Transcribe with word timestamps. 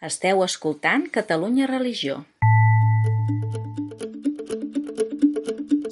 Esteu 0.00 0.38
escoltant 0.40 1.02
Catalunya 1.12 1.66
Religió. 1.68 2.22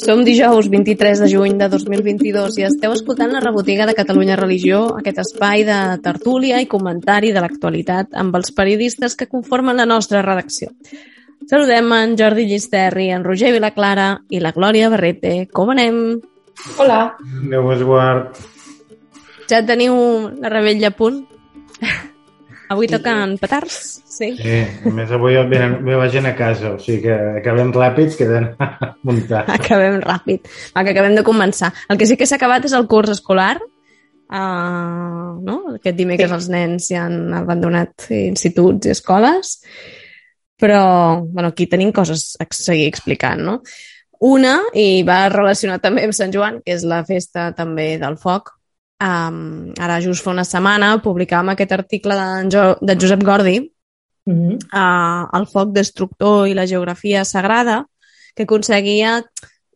Som 0.01 0.23
dijous 0.25 0.71
23 0.73 1.21
de 1.21 1.29
juny 1.29 1.59
de 1.61 1.69
2022 1.69 2.57
i 2.57 2.65
esteu 2.71 2.95
escoltant 2.97 3.35
la 3.37 3.43
rebotiga 3.45 3.85
de 3.85 3.93
Catalunya 3.99 4.39
Religió, 4.41 4.97
aquest 4.97 5.21
espai 5.27 5.67
de 5.69 5.77
tertúlia 6.01 6.63
i 6.65 6.71
comentari 6.73 7.35
de 7.37 7.45
l'actualitat 7.45 8.17
amb 8.17 8.41
els 8.41 8.49
periodistes 8.57 9.13
que 9.13 9.29
conformen 9.29 9.77
la 9.77 9.85
nostra 9.85 10.25
redacció. 10.25 10.73
Saludem 11.45 11.93
en 11.93 12.17
Jordi 12.17 12.49
Llisterri, 12.49 13.11
en 13.13 13.29
Roger 13.29 13.53
Vilaclara 13.53 14.15
i 14.33 14.41
la 14.41 14.57
Glòria 14.57 14.89
Barrete. 14.89 15.51
Com 15.53 15.77
anem? 15.77 16.23
Hola. 16.81 17.03
Déu 17.45 17.69
us 17.77 17.85
guard. 17.85 18.41
Ja 19.53 19.67
teniu 19.69 19.99
la 20.41 20.49
rebella 20.49 20.97
a 20.97 20.97
punt? 20.97 21.27
Avui 22.69 22.89
toquen 22.91 23.39
petards, 23.41 23.79
sí. 24.05 24.35
Sí, 24.37 24.59
a 24.85 24.93
més 24.93 25.13
avui 25.15 25.39
venen, 25.49 25.79
ve 25.87 25.97
la 25.97 26.09
gent 26.13 26.29
a 26.29 26.35
casa, 26.37 26.75
o 26.77 26.81
sigui 26.83 27.07
que 27.07 27.17
acabem 27.41 27.71
ràpids, 27.73 28.19
queden 28.19 28.51
a 28.61 28.91
muntar. 29.09 29.47
Acabem 29.55 29.97
ràpid. 30.05 30.51
Va, 30.75 30.85
que 30.85 30.93
acabem 30.93 31.17
de 31.17 31.25
començar. 31.25 31.73
El 31.89 32.01
que 32.01 32.09
sí 32.11 32.19
que 32.21 32.29
s'ha 32.29 32.37
acabat 32.37 32.69
és 32.69 32.77
el 32.77 32.89
curs 32.91 33.15
escolar. 33.17 33.57
Uh, 34.29 35.41
no? 35.41 35.55
Aquest 35.79 35.97
dimecres 35.97 36.29
sí. 36.29 36.37
els 36.37 36.49
nens 36.53 36.91
ja 36.93 37.07
han 37.07 37.33
abandonat 37.39 38.11
instituts 38.19 38.91
i 38.91 38.93
escoles. 38.93 39.55
Però, 40.61 40.83
bueno, 41.23 41.55
aquí 41.55 41.69
tenim 41.71 41.95
coses 41.97 42.35
a 42.43 42.49
seguir 42.53 42.91
explicant, 42.91 43.41
no? 43.47 43.61
Una, 44.29 44.59
i 44.75 45.05
va 45.07 45.29
relacionat 45.31 45.81
també 45.81 46.05
amb 46.05 46.17
Sant 46.17 46.35
Joan, 46.35 46.59
que 46.67 46.75
és 46.75 46.85
la 46.85 47.05
festa 47.07 47.53
també 47.57 47.93
del 48.03 48.19
foc, 48.21 48.58
Um, 48.99 49.75
ara, 49.79 50.01
just 50.03 50.25
fa 50.27 50.33
una 50.33 50.43
setmana, 50.43 50.97
publicàvem 51.05 51.53
aquest 51.53 51.75
article 51.77 52.17
de, 52.19 52.31
jo, 52.51 52.63
de 52.83 52.97
Josep 52.99 53.23
Gordi, 53.23 53.61
mm 54.27 54.35
-hmm. 54.35 54.57
uh, 54.75 55.39
El 55.39 55.47
foc 55.47 55.73
destructor 55.73 56.49
i 56.49 56.55
la 56.55 56.67
geografia 56.67 57.25
sagrada, 57.25 57.85
que 58.35 58.43
aconseguia 58.43 59.23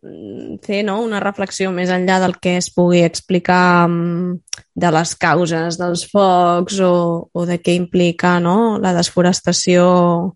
mm, 0.03 0.59
fer 0.63 0.83
no, 0.85 1.01
una 1.03 1.21
reflexió 1.21 1.71
més 1.71 1.91
enllà 1.91 2.19
del 2.21 2.39
que 2.39 2.57
es 2.57 2.71
pugui 2.71 3.03
explicar 3.03 3.87
um, 3.87 4.39
de 4.75 4.91
les 4.91 5.15
causes 5.15 5.79
dels 5.79 6.05
focs 6.11 6.81
o, 6.81 7.29
o 7.33 7.47
de 7.47 7.59
què 7.59 7.75
implica 7.75 8.41
no, 8.41 8.79
la 8.79 8.93
desforestació 8.93 10.35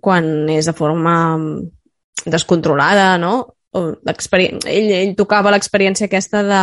quan 0.00 0.48
és 0.48 0.66
de 0.66 0.72
forma 0.72 1.14
descontrolada, 2.26 3.16
no? 3.18 3.54
O 3.72 3.94
ell, 4.06 4.90
ell 4.90 5.14
tocava 5.14 5.50
l'experiència 5.50 6.06
aquesta 6.06 6.42
de, 6.42 6.62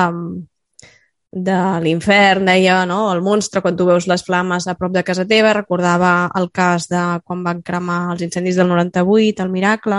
de 1.35 1.55
l'infern, 1.83 2.45
deia, 2.47 2.85
no? 2.87 3.09
el 3.11 3.19
monstre, 3.21 3.59
quan 3.61 3.75
tu 3.75 3.83
veus 3.89 4.07
les 4.07 4.23
flames 4.23 4.69
a 4.71 4.75
prop 4.79 4.93
de 4.95 5.03
casa 5.03 5.25
teva, 5.27 5.51
recordava 5.53 6.29
el 6.39 6.47
cas 6.55 6.87
de 6.87 7.01
quan 7.27 7.41
van 7.43 7.59
cremar 7.65 8.13
els 8.13 8.23
incendis 8.23 8.55
del 8.55 8.69
98, 8.71 9.43
el 9.43 9.51
miracle, 9.51 9.97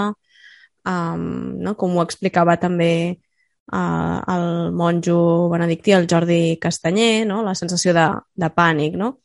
um, 0.88 1.26
no? 1.60 1.74
com 1.76 1.92
ho 1.92 2.04
explicava 2.06 2.56
també 2.56 2.90
uh, 3.12 4.16
el 4.32 4.72
monjo 4.72 5.18
benedictí, 5.52 5.92
el 5.92 6.08
Jordi 6.08 6.56
Castanyer, 6.62 7.26
no? 7.28 7.42
la 7.44 7.54
sensació 7.54 7.92
de, 7.92 8.06
de 8.32 8.50
pànic. 8.56 8.96
No? 8.96 9.18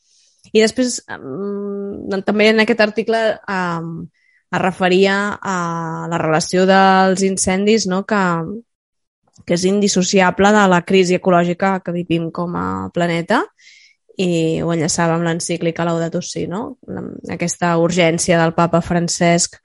I 0.52 0.66
després, 0.66 1.00
um, 1.16 2.12
també 2.28 2.50
en 2.52 2.60
aquest 2.66 2.84
article 2.84 3.24
um, 3.48 3.94
es 4.52 4.60
referia 4.60 5.16
a 5.40 5.58
la 6.12 6.20
relació 6.20 6.68
dels 6.68 7.24
incendis 7.24 7.88
no? 7.88 8.04
que, 8.04 8.20
que 9.46 9.56
és 9.58 9.66
indissociable 9.70 10.52
de 10.56 10.64
la 10.72 10.82
crisi 10.88 11.18
ecològica 11.18 11.80
que 11.86 11.94
vivim 11.96 12.30
com 12.32 12.56
a 12.56 12.90
planeta 12.94 13.44
i 14.22 14.62
ho 14.62 14.72
enllaçava 14.74 15.16
amb 15.16 15.26
l'encíclica 15.26 15.86
Laudato 15.88 16.22
Si, 16.22 16.46
no? 16.48 16.78
aquesta 17.32 17.76
urgència 17.80 18.40
del 18.42 18.54
papa 18.54 18.82
Francesc 18.82 19.58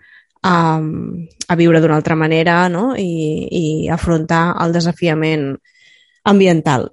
a, 0.43 0.79
a 1.49 1.57
viure 1.59 1.81
d'una 1.81 1.97
altra 1.97 2.17
manera 2.17 2.69
no? 2.69 2.95
I, 2.97 3.49
i 3.51 3.65
afrontar 3.93 4.55
el 4.63 4.73
desafiament 4.77 5.57
ambiental. 6.25 6.91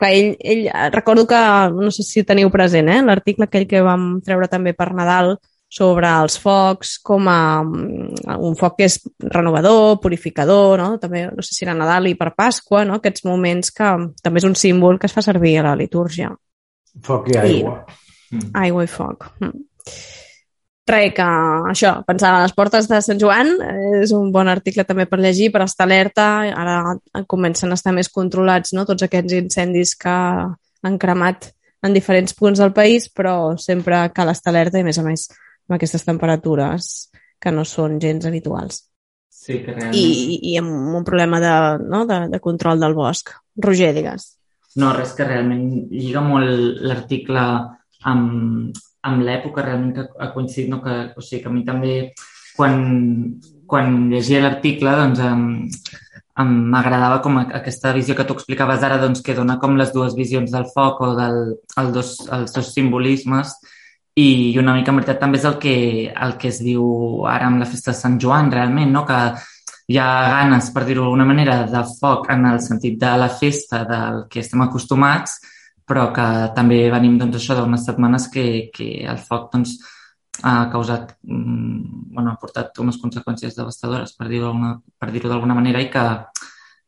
Que 0.00 0.10
ell, 0.10 0.36
ell, 0.40 0.68
recordo 0.92 1.26
que, 1.26 1.40
no 1.70 1.90
sé 1.94 2.02
si 2.02 2.24
teniu 2.26 2.50
present, 2.50 2.90
eh, 2.90 3.02
l'article 3.02 3.46
aquell 3.46 3.68
que 3.70 3.82
vam 3.84 4.18
treure 4.26 4.50
també 4.50 4.74
per 4.74 4.90
Nadal, 4.94 5.36
sobre 5.74 6.06
els 6.06 6.36
focs 6.38 6.98
com 7.02 7.26
a 7.30 7.38
mm, 7.64 8.36
un 8.46 8.54
foc 8.58 8.76
que 8.78 8.86
és 8.86 9.00
renovador, 9.18 9.98
purificador, 10.02 10.78
no? 10.78 11.00
també 11.02 11.26
no 11.32 11.42
sé 11.42 11.56
si 11.56 11.66
era 11.66 11.74
Nadal 11.74 12.06
i 12.12 12.14
per 12.18 12.30
Pasqua, 12.36 12.84
no? 12.86 13.00
aquests 13.00 13.26
moments 13.26 13.74
que 13.74 13.90
també 14.22 14.42
és 14.42 14.46
un 14.46 14.54
símbol 14.58 15.00
que 15.02 15.10
es 15.10 15.16
fa 15.16 15.24
servir 15.26 15.56
a 15.58 15.68
la 15.70 15.76
litúrgia. 15.78 16.30
Foc 17.02 17.32
i 17.32 17.38
aigua. 17.40 17.80
I, 18.30 18.36
mm. 18.36 18.52
Aigua 18.62 18.86
i 18.86 18.92
foc. 18.92 19.26
Mm. 19.42 19.64
Res, 20.84 21.14
que 21.16 21.26
això, 21.72 21.94
pensar 22.04 22.34
a 22.36 22.42
les 22.44 22.52
portes 22.52 22.86
de 22.90 23.00
Sant 23.02 23.18
Joan 23.18 23.54
és 24.02 24.12
un 24.12 24.28
bon 24.30 24.50
article 24.52 24.84
també 24.84 25.08
per 25.08 25.18
llegir, 25.18 25.48
per 25.50 25.64
estar 25.64 25.88
alerta. 25.88 26.26
Ara 26.52 27.24
comencen 27.26 27.72
a 27.72 27.78
estar 27.80 27.94
més 27.96 28.12
controlats 28.12 28.76
no? 28.76 28.84
tots 28.86 29.06
aquests 29.08 29.40
incendis 29.40 29.96
que 29.96 30.14
han 30.84 30.98
cremat 31.00 31.48
en 31.84 31.96
diferents 31.96 32.36
punts 32.36 32.60
del 32.60 32.74
país, 32.76 33.08
però 33.08 33.56
sempre 33.60 34.04
cal 34.14 34.30
estar 34.30 34.52
alerta 34.52 34.78
i, 34.78 34.84
a 34.84 34.86
més 34.86 35.00
a 35.00 35.04
més, 35.08 35.26
amb 35.68 35.76
aquestes 35.76 36.04
temperatures 36.06 36.90
que 37.40 37.52
no 37.52 37.64
són 37.68 37.98
gens 38.02 38.26
habituals. 38.28 38.84
Sí, 39.28 39.60
que 39.64 39.74
realment... 39.74 39.98
I, 39.98 40.38
i 40.52 40.56
amb 40.60 40.96
un 41.00 41.04
problema 41.04 41.40
de, 41.42 41.54
no, 41.84 42.04
de, 42.08 42.24
de 42.32 42.40
control 42.40 42.80
del 42.80 42.96
bosc. 42.96 43.34
Roger, 43.60 43.92
digues. 43.96 44.30
No, 44.80 44.92
res 44.96 45.12
que 45.14 45.26
realment 45.26 45.66
lliga 45.92 46.22
molt 46.24 46.80
l'article 46.82 47.42
amb, 48.10 48.78
amb 49.04 49.26
l'època 49.26 49.64
realment 49.66 49.92
que 49.96 50.06
ha 50.18 50.30
coincidit, 50.34 50.70
no? 50.72 50.80
que, 50.82 50.96
o 51.14 51.22
sigui, 51.22 51.42
que 51.44 51.52
a 51.52 51.54
mi 51.54 51.64
també 51.66 51.94
quan, 52.56 52.80
quan 53.70 54.08
llegia 54.10 54.42
l'article 54.42 54.96
doncs, 54.98 55.22
em, 55.22 55.44
m'agradava 56.72 57.20
com 57.22 57.38
aquesta 57.44 57.92
visió 57.94 58.16
que 58.18 58.26
tu 58.26 58.34
explicaves 58.34 58.82
ara 58.82 58.98
doncs, 59.02 59.22
que 59.22 59.36
dona 59.36 59.58
com 59.62 59.76
les 59.78 59.92
dues 59.94 60.16
visions 60.18 60.50
del 60.54 60.66
foc 60.74 61.04
o 61.06 61.12
del, 61.18 61.40
el 61.80 61.92
dos, 61.94 62.16
els 62.34 62.54
dos 62.56 62.72
simbolismes 62.74 63.54
i 64.14 64.56
una 64.58 64.74
mica 64.76 64.92
en 64.92 65.00
veritat 65.00 65.18
també 65.18 65.40
és 65.40 65.46
el 65.48 65.56
que, 65.58 65.74
el 66.26 66.36
que 66.38 66.50
es 66.52 66.60
diu 66.62 66.84
ara 67.26 67.48
amb 67.48 67.58
la 67.62 67.66
festa 67.66 67.90
de 67.90 67.98
Sant 67.98 68.18
Joan, 68.22 68.52
realment, 68.52 68.92
no? 68.94 69.02
que 69.08 69.18
hi 69.90 69.98
ha 69.98 70.10
ganes, 70.30 70.70
per 70.72 70.84
dir-ho 70.86 71.02
d'alguna 71.02 71.26
manera, 71.28 71.56
de 71.70 71.82
foc 71.98 72.30
en 72.32 72.46
el 72.52 72.60
sentit 72.62 72.96
de 73.00 73.10
la 73.20 73.28
festa 73.28 73.82
del 73.88 74.22
que 74.30 74.40
estem 74.44 74.62
acostumats, 74.64 75.40
però 75.84 76.06
que 76.14 76.28
també 76.56 76.78
venim 76.92 77.18
doncs, 77.20 77.36
això 77.40 77.58
d'unes 77.58 77.84
setmanes 77.84 78.30
que, 78.32 78.70
que 78.72 78.88
el 79.04 79.18
foc 79.20 79.50
doncs, 79.52 79.76
ha 80.42 80.54
causat, 80.70 81.16
mm, 81.22 82.14
bueno, 82.14 82.32
ha 82.32 82.40
portat 82.40 82.78
unes 82.82 82.98
conseqüències 83.02 83.54
devastadores, 83.54 84.14
per 84.16 84.28
dir-ho 84.28 84.54
dir 85.12 85.22
d'alguna 85.26 85.54
manera, 85.54 85.82
i 85.82 85.90
que, 85.90 86.04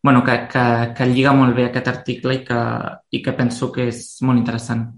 bueno, 0.02 0.22
que, 0.24 0.38
que, 0.50 0.94
que 0.96 1.06
lliga 1.10 1.34
molt 1.34 1.54
bé 1.54 1.66
aquest 1.68 1.88
article 1.88 2.34
i 2.34 2.44
que, 2.46 2.62
i 3.10 3.22
que 3.22 3.34
penso 3.34 3.70
que 3.72 3.90
és 3.90 4.00
molt 4.22 4.38
interessant. 4.38 4.88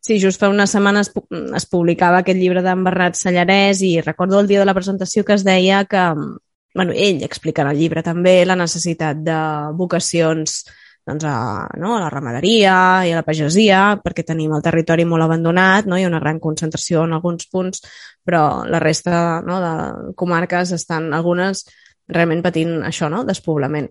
Sí, 0.00 0.16
just 0.20 0.40
fa 0.40 0.48
unes 0.48 0.72
setmanes 0.72 1.10
es 1.56 1.66
publicava 1.68 2.22
aquest 2.22 2.38
llibre 2.40 2.62
d'en 2.64 2.84
Bernat 2.86 3.18
Sallarès 3.18 3.82
i 3.84 3.98
recordo 4.00 4.40
el 4.40 4.48
dia 4.48 4.62
de 4.62 4.68
la 4.68 4.74
presentació 4.76 5.26
que 5.28 5.34
es 5.36 5.44
deia 5.44 5.82
que, 5.84 6.04
bueno, 6.74 6.94
ell 6.96 7.20
explica 7.26 7.66
en 7.66 7.74
el 7.74 7.82
llibre 7.82 8.02
també 8.06 8.38
la 8.48 8.56
necessitat 8.56 9.20
de 9.26 9.40
vocacions 9.76 10.62
doncs, 11.06 11.24
a, 11.24 11.68
no, 11.76 11.94
a 11.96 12.00
la 12.04 12.08
ramaderia 12.12 12.74
i 13.08 13.12
a 13.12 13.20
la 13.20 13.26
pagesia, 13.26 13.82
perquè 14.04 14.24
tenim 14.26 14.54
el 14.56 14.64
territori 14.64 15.04
molt 15.08 15.26
abandonat, 15.26 15.88
no? 15.88 15.98
hi 15.98 16.04
ha 16.06 16.10
una 16.12 16.20
gran 16.22 16.40
concentració 16.40 17.04
en 17.04 17.16
alguns 17.16 17.48
punts, 17.52 17.84
però 18.24 18.64
la 18.68 18.80
resta 18.80 19.40
no, 19.44 19.60
de 19.60 20.14
comarques 20.16 20.72
estan 20.76 21.12
algunes 21.16 21.66
realment 22.08 22.42
patint 22.44 22.80
això, 22.86 23.08
no? 23.12 23.24
despoblament. 23.24 23.90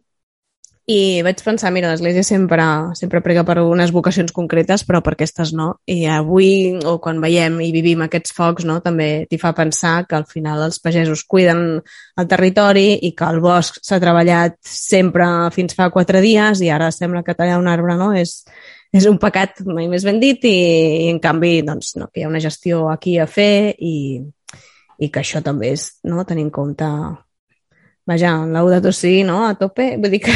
I 0.90 1.22
vaig 1.22 1.44
pensar, 1.46 1.70
mira, 1.70 1.92
l'Església 1.92 2.24
sempre, 2.26 2.64
sempre 2.98 3.20
prega 3.22 3.44
per 3.46 3.60
unes 3.62 3.92
vocacions 3.94 4.32
concretes, 4.34 4.82
però 4.88 5.04
per 5.06 5.12
aquestes 5.14 5.52
no. 5.54 5.68
I 5.86 6.08
avui, 6.10 6.80
o 6.82 6.96
quan 7.04 7.20
veiem 7.22 7.60
i 7.62 7.68
vivim 7.76 8.02
aquests 8.02 8.34
focs, 8.34 8.66
no, 8.66 8.80
també 8.82 9.28
t'hi 9.30 9.38
fa 9.38 9.52
pensar 9.54 10.08
que 10.10 10.18
al 10.18 10.26
final 10.26 10.64
els 10.66 10.82
pagesos 10.82 11.22
cuiden 11.30 11.62
el 11.78 12.30
territori 12.32 12.88
i 13.06 13.14
que 13.14 13.30
el 13.30 13.38
bosc 13.44 13.78
s'ha 13.86 14.02
treballat 14.02 14.58
sempre 14.66 15.30
fins 15.54 15.78
fa 15.78 15.92
quatre 15.94 16.24
dies 16.26 16.66
i 16.66 16.74
ara 16.74 16.90
sembla 16.96 17.22
que 17.22 17.38
tallar 17.38 17.62
un 17.62 17.70
arbre 17.70 17.94
no, 18.00 18.10
és, 18.18 18.40
és 18.90 19.06
un 19.06 19.22
pecat 19.22 19.62
mai 19.70 19.86
més 19.94 20.10
ben 20.10 20.18
dit 20.18 20.42
i, 20.50 20.58
i 21.06 21.08
en 21.14 21.22
canvi 21.22 21.60
doncs, 21.70 22.00
no, 22.02 22.10
que 22.10 22.24
hi 22.24 22.26
ha 22.26 22.34
una 22.34 22.42
gestió 22.42 22.88
aquí 22.90 23.20
a 23.22 23.30
fer 23.30 23.76
i, 23.78 24.24
i 24.98 25.14
que 25.14 25.22
això 25.22 25.46
també 25.46 25.76
és 25.78 25.92
no, 26.10 26.26
tenir 26.26 26.50
en 26.50 26.56
compte 26.56 26.90
Vaja, 28.10 28.34
Laudato 28.50 28.92
Si, 28.92 29.24
no? 29.24 29.44
A 29.46 29.54
tope, 29.54 29.92
vull 30.02 30.10
dir 30.16 30.24
que... 30.26 30.34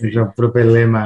és 0.00 0.16
el 0.16 0.30
proper 0.36 0.64
lema. 0.70 1.02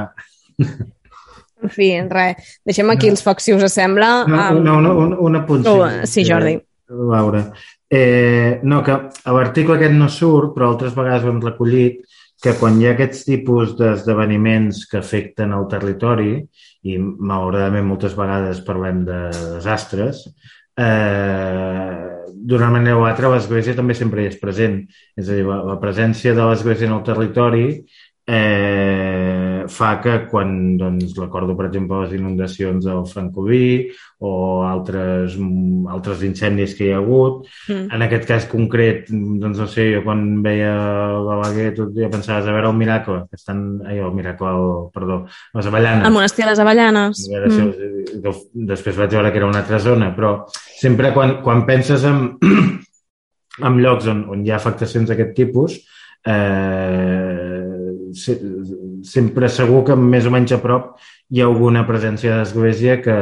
En 1.61 1.73
fi, 1.75 1.89
res. 2.07 2.53
Deixem 2.67 2.93
aquí 2.93 3.11
els 3.11 3.25
focs, 3.27 3.49
si 3.49 3.57
us 3.57 3.67
sembla. 3.75 4.13
No, 4.31 4.45
no, 4.63 4.79
no 4.85 4.95
un, 5.03 5.17
un 5.27 5.41
apunt. 5.41 5.67
Oh, 5.67 5.83
sí, 6.07 6.23
Jordi. 6.29 6.55
Laura. 6.91 7.43
Eh, 7.91 8.61
no, 8.63 8.79
que 8.87 8.95
l'article 9.35 9.75
aquest 9.81 9.99
no 9.99 10.09
surt, 10.11 10.55
però 10.55 10.71
altres 10.71 10.95
vegades 10.95 11.27
ho 11.27 11.35
hem 11.35 11.43
recollit, 11.43 12.07
que 12.41 12.55
quan 12.63 12.79
hi 12.79 12.87
ha 12.87 12.95
aquests 12.95 13.27
tipus 13.27 13.75
d'esdeveniments 13.79 14.87
que 14.91 15.03
afecten 15.03 15.51
el 15.59 15.67
territori, 15.73 16.39
i 16.87 16.97
malauradament 17.03 17.91
moltes 17.91 18.15
vegades 18.17 18.63
parlem 18.65 19.03
de 19.11 19.21
desastres, 19.59 20.25
eh, 20.79 22.10
d'una 22.49 22.71
manera 22.73 22.99
o 22.99 23.05
altra 23.09 23.31
l'Església 23.33 23.77
també 23.79 23.97
sempre 23.99 24.25
és 24.29 24.39
present. 24.41 24.81
És 25.19 25.29
a 25.29 25.37
dir, 25.37 25.47
la, 25.49 25.61
la 25.67 25.79
presència 25.83 26.35
de 26.37 26.47
l'Església 26.49 26.89
en 26.89 26.97
el 26.97 27.05
territori 27.07 27.65
eh, 28.31 29.50
fa 29.69 29.91
que 30.01 30.15
quan 30.31 30.77
doncs, 30.81 31.13
recordo, 31.19 31.57
per 31.59 31.67
exemple, 31.69 32.05
les 32.05 32.15
inundacions 32.17 32.85
del 32.87 33.03
Francoví 33.11 33.91
o 34.21 34.63
altres, 34.69 35.37
altres 35.93 36.25
incendis 36.27 36.75
que 36.77 36.87
hi 36.87 36.91
ha 36.93 36.99
hagut, 37.01 37.47
mm. 37.69 37.89
en 37.97 38.05
aquest 38.07 38.27
cas 38.29 38.47
concret, 38.51 39.09
doncs 39.11 39.63
no 39.63 39.69
sé, 39.71 39.87
jo 39.95 40.03
quan 40.05 40.25
veia 40.45 40.73
Balaguer 41.27 41.71
tot 41.77 41.95
ja 41.97 42.11
pensaves 42.13 42.49
a 42.49 42.55
veure 42.57 42.73
el 42.73 42.81
miracle, 42.81 43.23
que 43.31 43.41
estan, 43.41 43.63
ai, 43.87 43.99
el 44.01 44.13
miracle, 44.17 44.53
el, 44.53 44.67
perdó, 44.95 45.23
les 45.57 45.71
Avellanes. 45.73 46.07
El 46.09 46.17
monestir 46.17 46.45
de 46.45 46.51
les 46.53 46.65
Avellanes. 46.65 47.25
Mm. 47.31 47.55
Si, 47.57 48.35
després 48.73 49.01
vaig 49.01 49.17
veure 49.17 49.33
que 49.33 49.43
era 49.43 49.49
una 49.49 49.65
altra 49.65 49.81
zona, 49.83 50.13
però 50.17 50.35
sempre 50.53 51.15
quan, 51.17 51.39
quan 51.45 51.65
penses 51.69 52.05
en, 52.09 52.27
en 53.67 53.81
llocs 53.81 54.11
on, 54.13 54.27
on 54.33 54.45
hi 54.45 54.53
ha 54.53 54.61
afectacions 54.61 55.09
d'aquest 55.09 55.35
tipus, 55.37 55.81
eh, 56.27 57.61
sempre 59.07 59.49
segur 59.49 59.85
que 59.87 59.97
més 59.97 60.27
o 60.27 60.33
menys 60.35 60.53
a 60.57 60.61
prop 60.63 60.95
hi 61.31 61.41
ha 61.41 61.47
alguna 61.47 61.85
presència 61.87 62.41
d'església 62.41 62.97
que, 63.05 63.17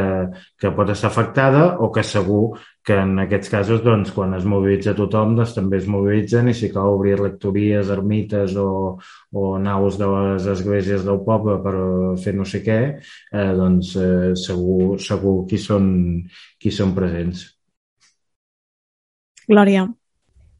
que 0.60 0.70
pot 0.76 0.88
estar 0.92 1.10
afectada 1.10 1.64
o 1.84 1.90
que 1.92 2.04
segur 2.06 2.56
que 2.88 2.96
en 2.96 3.18
aquests 3.20 3.52
casos, 3.52 3.82
doncs, 3.84 4.14
quan 4.16 4.32
es 4.38 4.46
mobilitza 4.48 4.94
tothom, 4.96 5.34
doncs, 5.36 5.52
també 5.58 5.76
es 5.76 5.88
mobilitzen 5.92 6.48
i 6.48 6.54
si 6.56 6.70
cal 6.72 6.94
obrir 6.94 7.18
lectories, 7.20 7.92
ermites 7.92 8.56
o, 8.56 8.70
o 9.36 9.44
naus 9.60 10.00
de 10.00 10.08
les 10.14 10.48
esglésies 10.54 11.04
del 11.04 11.20
poble 11.26 11.58
per 11.66 11.74
fer 12.22 12.32
no 12.38 12.48
sé 12.48 12.62
què, 12.64 12.80
eh, 12.96 13.52
doncs 13.60 13.92
eh, 14.00 14.32
segur, 14.40 14.96
segur 15.04 15.36
qui 15.50 15.60
són, 15.60 15.92
qui 16.56 16.72
són 16.72 16.96
presents. 16.96 17.44
Glòria. 19.48 19.84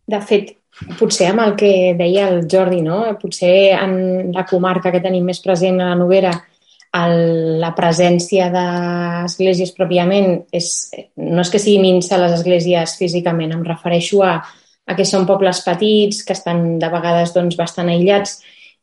De 0.09 0.21
fet, 0.25 0.58
potser 0.99 1.33
amb 1.33 1.43
el 1.45 1.57
que 1.59 1.73
deia 1.99 2.29
el 2.29 2.47
Jordi, 2.51 2.83
no? 2.83 3.01
potser 3.21 3.75
en 3.79 4.31
la 4.35 4.47
comarca 4.47 4.93
que 4.95 5.03
tenim 5.05 5.27
més 5.27 5.41
present 5.45 5.81
a 5.81 5.91
la 5.91 5.99
Noguera, 5.99 6.33
el, 6.99 7.59
la 7.61 7.75
presència 7.77 8.49
d'esglésies 8.53 9.75
pròpiament 9.77 10.31
és, 10.55 10.69
no 11.21 11.43
és 11.43 11.51
que 11.53 11.61
sigui 11.61 11.83
minsa 11.83 12.21
les 12.21 12.39
esglésies 12.39 12.97
físicament, 13.01 13.53
em 13.53 13.65
refereixo 13.67 14.23
a, 14.25 14.39
a 14.89 14.97
que 14.97 15.05
són 15.05 15.27
pobles 15.29 15.61
petits, 15.67 16.23
que 16.25 16.37
estan 16.37 16.79
de 16.81 16.89
vegades 16.93 17.35
doncs, 17.35 17.59
bastant 17.59 17.91
aïllats 17.93 18.39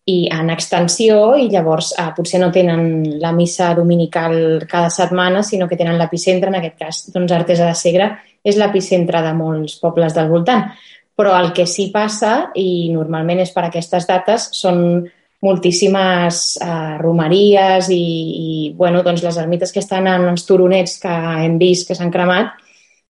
i 0.05 0.27
en 0.29 0.51
extensió 0.53 1.33
i 1.41 1.47
llavors 1.49 1.95
eh, 1.97 2.11
potser 2.13 2.37
no 2.43 2.51
tenen 2.53 3.17
la 3.21 3.31
missa 3.33 3.71
dominical 3.73 4.67
cada 4.69 4.91
setmana, 4.93 5.41
sinó 5.41 5.67
que 5.67 5.79
tenen 5.79 5.97
l'epicentre, 5.97 6.51
en 6.51 6.59
aquest 6.59 6.77
cas 6.77 7.01
doncs 7.15 7.33
Artesa 7.33 7.71
de 7.71 7.79
Segre 7.79 8.11
és 8.45 8.59
l'epicentre 8.61 9.23
de 9.25 9.31
molts 9.33 9.79
pobles 9.81 10.13
del 10.13 10.29
voltant 10.29 10.67
però 11.15 11.35
el 11.39 11.53
que 11.55 11.65
sí 11.69 11.89
passa, 11.93 12.51
i 12.59 12.91
normalment 12.93 13.39
és 13.43 13.53
per 13.55 13.65
aquestes 13.67 14.07
dates, 14.07 14.49
són 14.55 15.05
moltíssimes 15.45 16.41
eh, 16.63 16.97
romeries 16.99 17.89
i, 17.93 18.01
i 18.01 18.73
bueno, 18.75 19.03
doncs 19.05 19.23
les 19.23 19.37
ermites 19.37 19.71
que 19.71 19.81
estan 19.83 20.07
en 20.09 20.27
els 20.31 20.45
turonets 20.47 20.97
que 21.01 21.15
hem 21.45 21.57
vist 21.61 21.87
que 21.87 21.97
s'han 21.97 22.13
cremat, 22.13 22.55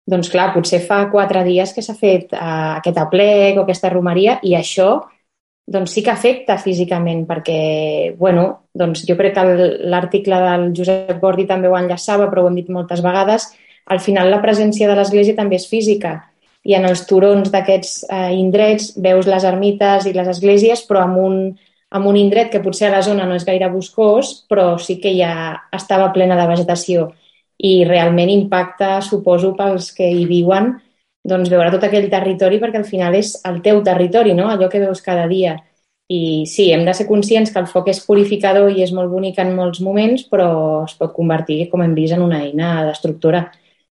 doncs 0.08 0.30
clar, 0.32 0.50
potser 0.54 0.80
fa 0.82 1.04
quatre 1.12 1.44
dies 1.46 1.74
que 1.74 1.84
s'ha 1.84 1.94
fet 1.98 2.32
eh, 2.34 2.42
aquest 2.78 2.98
aplec 2.98 3.58
o 3.58 3.66
aquesta 3.66 3.92
romeria 3.92 4.38
i 4.42 4.56
això 4.58 4.96
doncs 5.72 5.92
sí 5.94 6.02
que 6.02 6.10
afecta 6.10 6.58
físicament 6.58 7.22
perquè, 7.28 8.16
bueno, 8.18 8.66
doncs 8.74 9.04
jo 9.06 9.14
crec 9.16 9.36
que 9.36 9.68
l'article 9.92 10.40
del 10.42 10.72
Josep 10.74 11.20
Gordi 11.20 11.46
també 11.46 11.70
ho 11.70 11.78
enllaçava, 11.78 12.26
però 12.30 12.42
ho 12.42 12.50
hem 12.50 12.58
dit 12.58 12.70
moltes 12.72 13.02
vegades, 13.04 13.52
al 13.86 14.00
final 14.02 14.30
la 14.30 14.42
presència 14.42 14.88
de 14.90 14.98
l'Església 14.98 15.38
també 15.38 15.60
és 15.60 15.68
física 15.70 16.16
i 16.64 16.76
en 16.78 16.86
els 16.86 17.04
turons 17.08 17.50
d'aquests 17.50 18.04
eh, 18.06 18.30
indrets 18.38 18.92
veus 19.02 19.26
les 19.26 19.44
ermites 19.44 20.06
i 20.06 20.14
les 20.14 20.28
esglésies, 20.30 20.84
però 20.88 21.06
amb 21.06 21.18
un, 21.18 21.40
amb 21.90 22.06
un 22.06 22.16
indret 22.16 22.52
que 22.52 22.62
potser 22.62 22.88
a 22.88 22.94
la 22.96 23.02
zona 23.02 23.26
no 23.26 23.34
és 23.38 23.46
gaire 23.48 23.70
boscós, 23.72 24.34
però 24.48 24.76
sí 24.78 25.00
que 25.02 25.12
ja 25.18 25.34
estava 25.74 26.12
plena 26.14 26.38
de 26.38 26.46
vegetació 26.50 27.10
i 27.62 27.82
realment 27.86 28.30
impacta, 28.30 28.96
suposo, 29.06 29.52
pels 29.58 29.92
que 29.94 30.08
hi 30.08 30.24
viuen, 30.26 30.72
doncs 31.22 31.50
veure 31.52 31.70
tot 31.70 31.84
aquell 31.86 32.08
territori 32.10 32.58
perquè 32.58 32.80
al 32.80 32.88
final 32.88 33.14
és 33.14 33.36
el 33.46 33.60
teu 33.62 33.82
territori, 33.86 34.34
no? 34.34 34.48
allò 34.50 34.68
que 34.70 34.82
veus 34.82 35.02
cada 35.04 35.28
dia. 35.30 35.56
I 36.12 36.44
sí, 36.50 36.70
hem 36.74 36.82
de 36.84 36.92
ser 36.94 37.06
conscients 37.06 37.52
que 37.52 37.60
el 37.62 37.68
foc 37.70 37.88
és 37.92 38.02
purificador 38.04 38.72
i 38.72 38.82
és 38.84 38.90
molt 38.92 39.08
bonic 39.12 39.38
en 39.40 39.54
molts 39.56 39.80
moments, 39.80 40.26
però 40.28 40.48
es 40.84 40.96
pot 40.98 41.14
convertir, 41.14 41.68
com 41.70 41.84
hem 41.84 41.94
vist, 41.94 42.16
en 42.16 42.24
una 42.26 42.42
eina 42.42 42.74
destructora. 42.88 43.46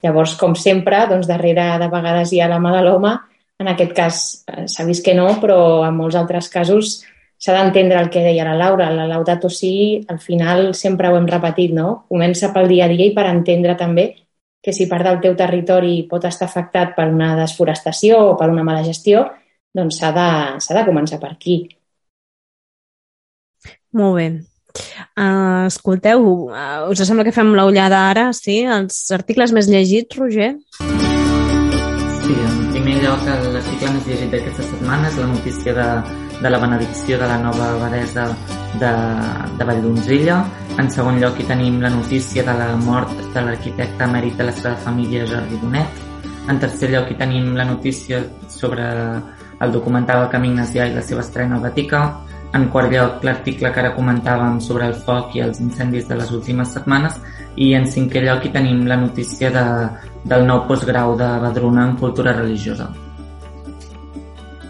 Llavors, 0.02 0.34
com 0.40 0.54
sempre, 0.58 1.04
doncs, 1.08 1.28
darrere 1.30 1.78
de 1.80 1.88
vegades 1.92 2.32
hi 2.32 2.40
ha 2.40 2.50
la 2.50 2.60
mà 2.60 2.74
de 2.74 2.82
l'home. 2.84 3.14
En 3.60 3.70
aquest 3.70 3.92
cas 3.96 4.20
eh, 4.50 4.66
s'ha 4.68 4.84
vist 4.88 5.04
que 5.04 5.14
no, 5.14 5.28
però 5.40 5.58
en 5.86 5.94
molts 5.96 6.18
altres 6.18 6.50
casos 6.52 6.98
s'ha 7.38 7.54
d'entendre 7.54 8.00
el 8.00 8.10
que 8.10 8.24
deia 8.24 8.44
la 8.48 8.56
Laura. 8.58 8.90
La 8.90 9.06
Laudato 9.08 9.48
Si, 9.48 10.04
al 10.08 10.20
final, 10.20 10.72
sempre 10.74 11.08
ho 11.08 11.16
hem 11.16 11.28
repetit, 11.30 11.72
no? 11.76 12.04
Comença 12.08 12.52
pel 12.52 12.68
dia 12.68 12.88
a 12.88 12.92
dia 12.92 13.08
i 13.08 13.14
per 13.16 13.28
entendre 13.30 13.76
també 13.80 14.10
que 14.64 14.72
si 14.72 14.88
part 14.88 15.04
del 15.04 15.20
teu 15.20 15.34
territori 15.36 16.06
pot 16.08 16.24
estar 16.24 16.48
afectat 16.48 16.94
per 16.96 17.10
una 17.12 17.34
desforestació 17.36 18.20
o 18.30 18.36
per 18.40 18.48
una 18.48 18.64
mala 18.64 18.84
gestió, 18.86 19.26
doncs 19.76 20.00
s'ha 20.00 20.10
de, 20.16 20.28
de 20.78 20.84
començar 20.88 21.20
per 21.20 21.34
aquí. 21.34 21.58
Molt 23.92 24.16
bé. 24.16 24.28
Uh, 25.14 25.66
escolteu, 25.68 26.24
uh, 26.50 26.90
us 26.90 27.02
sembla 27.06 27.22
que 27.26 27.34
fem 27.34 27.52
l'ullada 27.54 28.00
ara, 28.10 28.24
sí? 28.34 28.64
Els 28.66 29.04
articles 29.14 29.54
més 29.54 29.68
llegits, 29.70 30.18
Roger? 30.18 30.50
Sí, 32.24 32.34
en 32.34 32.58
primer 32.72 32.96
lloc, 33.04 33.22
l'article 33.54 33.92
més 33.94 34.08
llegit 34.10 34.34
d'aquesta 34.34 34.66
setmana 34.66 35.12
és 35.12 35.20
la 35.20 35.28
notícia 35.30 35.76
de, 35.78 35.88
de 36.40 36.50
la 36.50 36.60
benedicció 36.62 37.20
de 37.20 37.30
la 37.30 37.38
nova 37.38 37.70
abadesa 37.76 38.26
de, 38.80 38.90
de 39.58 39.68
Valldonzilla. 39.68 40.40
En 40.82 40.90
segon 40.90 41.20
lloc, 41.22 41.38
hi 41.38 41.46
tenim 41.46 41.78
la 41.84 41.92
notícia 41.94 42.42
de 42.42 42.58
la 42.58 42.72
mort 42.82 43.14
de 43.34 43.46
l'arquitecte 43.46 44.08
emèrit 44.08 44.34
de 44.40 44.48
la 44.50 44.56
seva 44.56 44.74
família, 44.82 45.28
Jordi 45.30 45.60
Bonet. 45.62 46.02
En 46.50 46.58
tercer 46.60 46.90
lloc, 46.90 47.12
hi 47.12 47.20
tenim 47.20 47.54
la 47.56 47.64
notícia 47.68 48.24
sobre 48.50 48.90
el 49.62 49.72
documental 49.72 50.24
El 50.24 50.32
camí 50.32 50.50
Ignasià 50.50 50.90
i 50.90 50.96
la 50.96 51.04
seva 51.06 51.22
estrena 51.22 51.56
al 51.56 51.62
Vaticà. 51.64 52.02
En 52.54 52.68
quart 52.70 52.92
lloc, 52.92 53.24
l'article 53.26 53.70
que 53.74 53.80
ara 53.82 53.94
comentàvem 53.96 54.60
sobre 54.62 54.86
el 54.86 54.94
foc 55.06 55.34
i 55.34 55.42
els 55.42 55.58
incendis 55.62 56.06
de 56.06 56.18
les 56.20 56.30
últimes 56.30 56.70
setmanes 56.76 57.16
i 57.56 57.72
en 57.74 57.88
cinquè 57.90 58.22
lloc 58.22 58.44
hi 58.46 58.52
tenim 58.54 58.84
la 58.86 58.98
notícia 59.00 59.50
de, 59.54 59.64
del 60.30 60.46
nou 60.46 60.62
postgrau 60.68 61.16
de 61.18 61.32
Badruna 61.42 61.88
en 61.90 61.96
cultura 61.98 62.36
religiosa. 62.36 62.92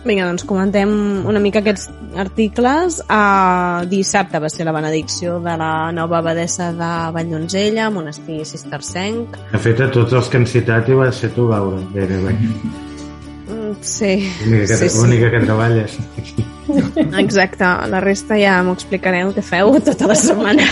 Vinga, 0.05 0.27
doncs 0.29 0.45
comentem 0.45 0.91
una 1.25 1.41
mica 1.41 1.63
aquests 1.63 1.89
articles. 2.21 2.99
Uh, 3.05 3.85
dissabte 3.89 4.41
va 4.41 4.51
ser 4.53 4.67
la 4.69 4.75
benedicció 4.77 5.39
de 5.45 5.57
la 5.61 5.71
nova 5.97 6.19
abadessa 6.21 6.71
de 6.77 6.91
Valldonzella, 7.17 7.89
monestir 7.93 8.43
cistercenc. 8.49 9.39
De 9.53 9.61
fet, 9.65 9.81
a 9.81 9.89
tots 9.93 10.13
els 10.13 10.29
que 10.29 10.41
han 10.43 10.49
citat 10.49 10.89
hi 10.89 10.99
va 11.01 11.09
ser 11.13 11.33
tu, 11.37 11.49
Laura, 11.49 11.81
gairebé. 11.97 12.37
Sí. 13.81 14.13
L'única 14.45 14.67
que, 14.67 14.77
sí, 14.77 14.91
sí. 14.91 15.01
única 15.07 15.31
que 15.33 15.41
treballes. 15.41 15.97
Exacte, 17.25 17.69
la 17.91 18.01
resta 18.03 18.39
ja 18.41 18.59
m'ho 18.65 18.75
explicareu 18.79 19.33
què 19.35 19.45
feu 19.45 19.75
tota 19.85 20.09
la 20.11 20.17
setmana. 20.19 20.67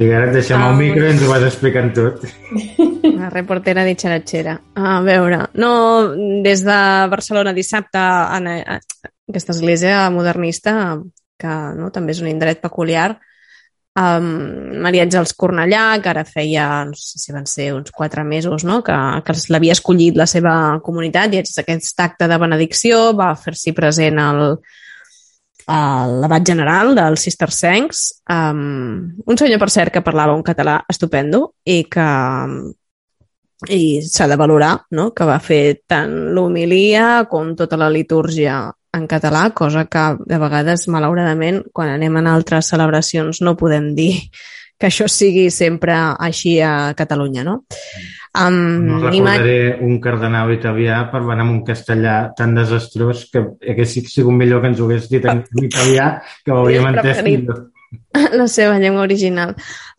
I 0.00 0.08
ara 0.16 0.30
et 0.30 0.36
deixem 0.38 0.62
el 0.64 0.78
micro 0.78 1.04
i 1.04 1.10
ens 1.12 1.22
ho 1.22 1.28
vas 1.28 1.44
explicant 1.44 1.90
tot. 1.92 2.22
La 3.04 3.28
reportera 3.28 3.84
de 3.84 3.92
Xaratxera. 4.00 4.54
A 4.80 4.94
veure, 5.04 5.42
no, 5.60 5.72
des 6.44 6.62
de 6.64 6.78
Barcelona 7.12 7.52
dissabte 7.52 8.00
en 8.38 8.48
aquesta 8.56 9.52
església 9.52 10.06
modernista, 10.14 10.96
que 11.40 11.58
no, 11.76 11.90
també 11.92 12.16
és 12.16 12.22
un 12.24 12.30
indret 12.32 12.62
peculiar, 12.64 13.10
um, 13.98 14.28
Maria 14.82 15.04
Àngels 15.06 15.32
Cornellà, 15.38 15.84
que 16.02 16.10
ara 16.12 16.24
feia, 16.28 16.66
no 16.88 16.98
sé 16.98 17.18
si 17.22 17.34
van 17.34 17.46
ser 17.46 17.72
uns 17.74 17.90
quatre 17.94 18.24
mesos, 18.24 18.64
no? 18.64 18.82
que, 18.86 18.96
que 19.26 19.36
l'havia 19.50 19.76
escollit 19.76 20.18
la 20.18 20.28
seva 20.30 20.54
comunitat 20.84 21.34
i 21.34 21.42
aquest 21.42 22.04
acte 22.04 22.28
de 22.30 22.38
benedicció 22.38 23.10
va 23.16 23.32
fer-s'hi 23.38 23.74
present 23.76 24.20
el, 24.22 24.44
l'abat 25.70 26.46
general 26.46 26.94
dels 26.98 27.26
cistercencs, 27.26 28.04
um, 28.30 29.10
un 29.26 29.38
senyor, 29.38 29.60
per 29.62 29.70
cert, 29.70 29.94
que 29.94 30.04
parlava 30.06 30.36
un 30.36 30.44
català 30.46 30.80
estupendo 30.90 31.50
i 31.64 31.82
que 31.90 32.10
i 33.68 34.00
s'ha 34.00 34.24
de 34.24 34.38
valorar 34.40 34.86
no? 34.96 35.10
que 35.12 35.26
va 35.28 35.36
fer 35.38 35.82
tant 35.86 36.32
l'homilia 36.32 37.26
com 37.28 37.52
tota 37.56 37.76
la 37.76 37.90
litúrgia 37.92 38.70
en 38.92 39.06
català, 39.06 39.50
cosa 39.54 39.84
que 39.86 40.04
de 40.26 40.38
vegades, 40.42 40.88
malauradament, 40.90 41.62
quan 41.72 41.92
anem 41.92 42.16
en 42.20 42.30
altres 42.30 42.72
celebracions 42.72 43.42
no 43.42 43.56
podem 43.58 43.92
dir 43.94 44.14
que 44.80 44.88
això 44.88 45.06
sigui 45.12 45.50
sempre 45.52 45.92
així 46.18 46.56
a 46.64 46.94
Catalunya, 46.96 47.44
no? 47.44 47.58
amb 48.40 48.86
No 48.86 49.00
recordaré 49.02 49.74
un 49.82 49.98
cardenal 50.00 50.52
italià 50.54 51.02
parlant 51.10 51.42
amb 51.42 51.56
un 51.56 51.60
castellà 51.66 52.30
tan 52.38 52.54
desastrós 52.54 53.26
que 53.32 53.42
hagués 53.72 53.96
sigut 54.06 54.32
millor 54.38 54.62
que 54.62 54.70
ens 54.70 54.80
ho 54.80 54.86
hagués 54.86 55.10
dit 55.10 55.26
en 55.26 55.42
italià 55.68 56.08
que 56.44 56.54
ho 56.54 56.62
hauríem 56.62 56.88
entès 56.94 57.22
millor. 57.26 57.68
la 58.40 58.46
seva 58.48 58.78
llengua 58.78 59.02
original. 59.02 59.54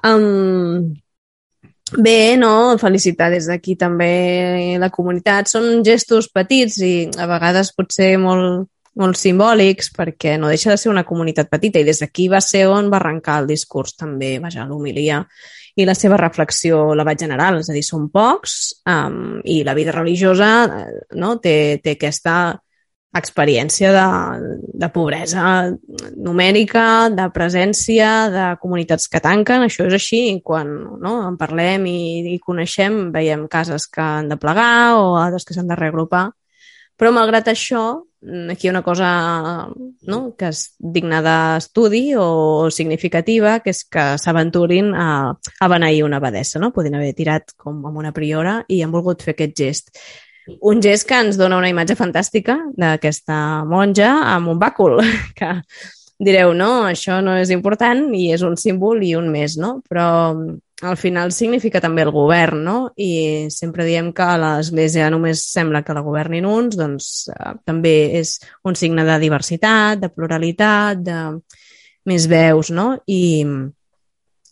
Um, 0.07 0.95
bé, 1.97 2.37
no? 2.39 2.77
Felicitar 2.81 3.29
des 3.35 3.51
d'aquí 3.51 3.75
també 3.75 4.77
la 4.79 4.89
comunitat. 4.89 5.51
Són 5.51 5.83
gestos 5.85 6.31
petits 6.31 6.79
i 6.81 6.93
a 7.19 7.27
vegades 7.29 7.73
potser 7.75 8.15
molt, 8.21 8.69
molt 8.99 9.15
simbòlics 9.15 9.91
perquè 9.95 10.35
no 10.39 10.49
deixa 10.51 10.71
de 10.73 10.77
ser 10.79 10.91
una 10.91 11.05
comunitat 11.07 11.49
petita 11.51 11.79
i 11.79 11.87
des 11.87 12.01
d'aquí 12.01 12.27
va 12.31 12.41
ser 12.43 12.65
on 12.67 12.89
va 12.91 12.99
arrencar 12.99 13.39
el 13.41 13.51
discurs 13.51 13.95
també, 13.95 14.37
vaja, 14.43 14.65
l'humilia 14.67 15.21
i 15.79 15.85
la 15.87 15.95
seva 15.95 16.17
reflexió 16.19 16.91
la 16.95 17.05
vaig 17.07 17.21
general, 17.23 17.61
és 17.61 17.69
a 17.69 17.75
dir, 17.75 17.85
són 17.87 18.09
pocs 18.11 18.57
um, 18.91 19.39
i 19.47 19.61
la 19.63 19.75
vida 19.77 19.93
religiosa 19.95 20.51
eh, 20.65 20.99
no? 21.15 21.37
té, 21.39 21.79
té 21.83 21.95
aquesta 21.95 22.35
experiència 23.15 23.91
de, 23.91 24.03
de 24.83 24.87
pobresa 24.91 25.45
numèrica, 26.15 27.09
de 27.11 27.25
presència, 27.35 28.11
de 28.31 28.45
comunitats 28.61 29.09
que 29.11 29.19
tanquen, 29.23 29.65
això 29.65 29.87
és 29.89 29.95
així, 29.97 30.21
quan 30.43 30.71
no, 31.03 31.17
en 31.27 31.35
parlem 31.39 31.87
i, 31.91 32.35
i 32.35 32.37
coneixem, 32.39 33.09
veiem 33.11 33.49
cases 33.51 33.89
que 33.91 34.03
han 34.03 34.31
de 34.31 34.39
plegar 34.39 34.95
o 34.99 35.17
altres 35.19 35.47
que 35.47 35.57
s'han 35.57 35.67
de 35.67 35.79
reagrupar, 35.79 36.29
però 37.01 37.09
malgrat 37.15 37.47
això, 37.49 37.83
aquí 38.53 38.67
hi 38.67 38.69
ha 38.69 38.73
una 38.75 38.83
cosa 38.85 39.07
no, 40.05 40.19
que 40.37 40.51
és 40.51 40.59
digna 40.77 41.23
d'estudi 41.25 42.11
o 42.13 42.69
significativa, 42.69 43.55
que 43.63 43.73
és 43.73 43.81
que 43.89 44.03
s'aventurin 44.21 44.91
a, 44.93 45.07
a 45.33 45.69
beneir 45.71 46.03
una 46.05 46.19
abadessa, 46.21 46.61
no? 46.61 46.69
Podien 46.75 46.99
haver 46.99 47.15
tirat 47.17 47.55
com 47.57 47.79
amb 47.89 47.97
una 47.97 48.13
priora 48.13 48.59
i 48.69 48.83
han 48.85 48.93
volgut 48.93 49.25
fer 49.25 49.33
aquest 49.33 49.57
gest. 49.57 49.89
Un 50.61 50.81
gest 50.85 51.07
que 51.09 51.17
ens 51.25 51.41
dona 51.41 51.57
una 51.57 51.71
imatge 51.73 51.97
fantàstica 51.97 52.59
d'aquesta 52.77 53.63
monja 53.65 54.13
amb 54.35 54.53
un 54.53 54.61
bàcul, 54.61 54.99
que 55.37 55.55
direu, 56.21 56.53
no, 56.53 56.83
això 56.85 57.17
no 57.25 57.33
és 57.41 57.49
important 57.49 58.11
i 58.13 58.29
és 58.35 58.45
un 58.45 58.57
símbol 58.61 59.01
i 59.01 59.15
un 59.17 59.31
més, 59.33 59.57
no? 59.57 59.79
Però 59.89 60.05
al 60.81 60.97
final 60.97 61.31
significa 61.31 61.79
també 61.81 62.01
el 62.01 62.11
govern, 62.11 62.63
no? 62.65 62.77
I 62.97 63.47
sempre 63.53 63.85
diem 63.85 64.09
que 64.17 64.25
a 64.25 64.37
l'Església 64.41 65.09
només 65.13 65.43
sembla 65.45 65.83
que 65.85 65.93
la 65.93 66.01
governin 66.05 66.47
uns, 66.49 66.77
doncs 66.79 67.11
eh, 67.29 67.53
també 67.65 67.93
és 68.19 68.39
un 68.65 68.75
signe 68.75 69.05
de 69.05 69.19
diversitat, 69.21 70.01
de 70.01 70.09
pluralitat, 70.09 71.03
de 71.05 71.19
més 72.09 72.25
veus, 72.27 72.71
no? 72.73 72.95
I, 73.05 73.21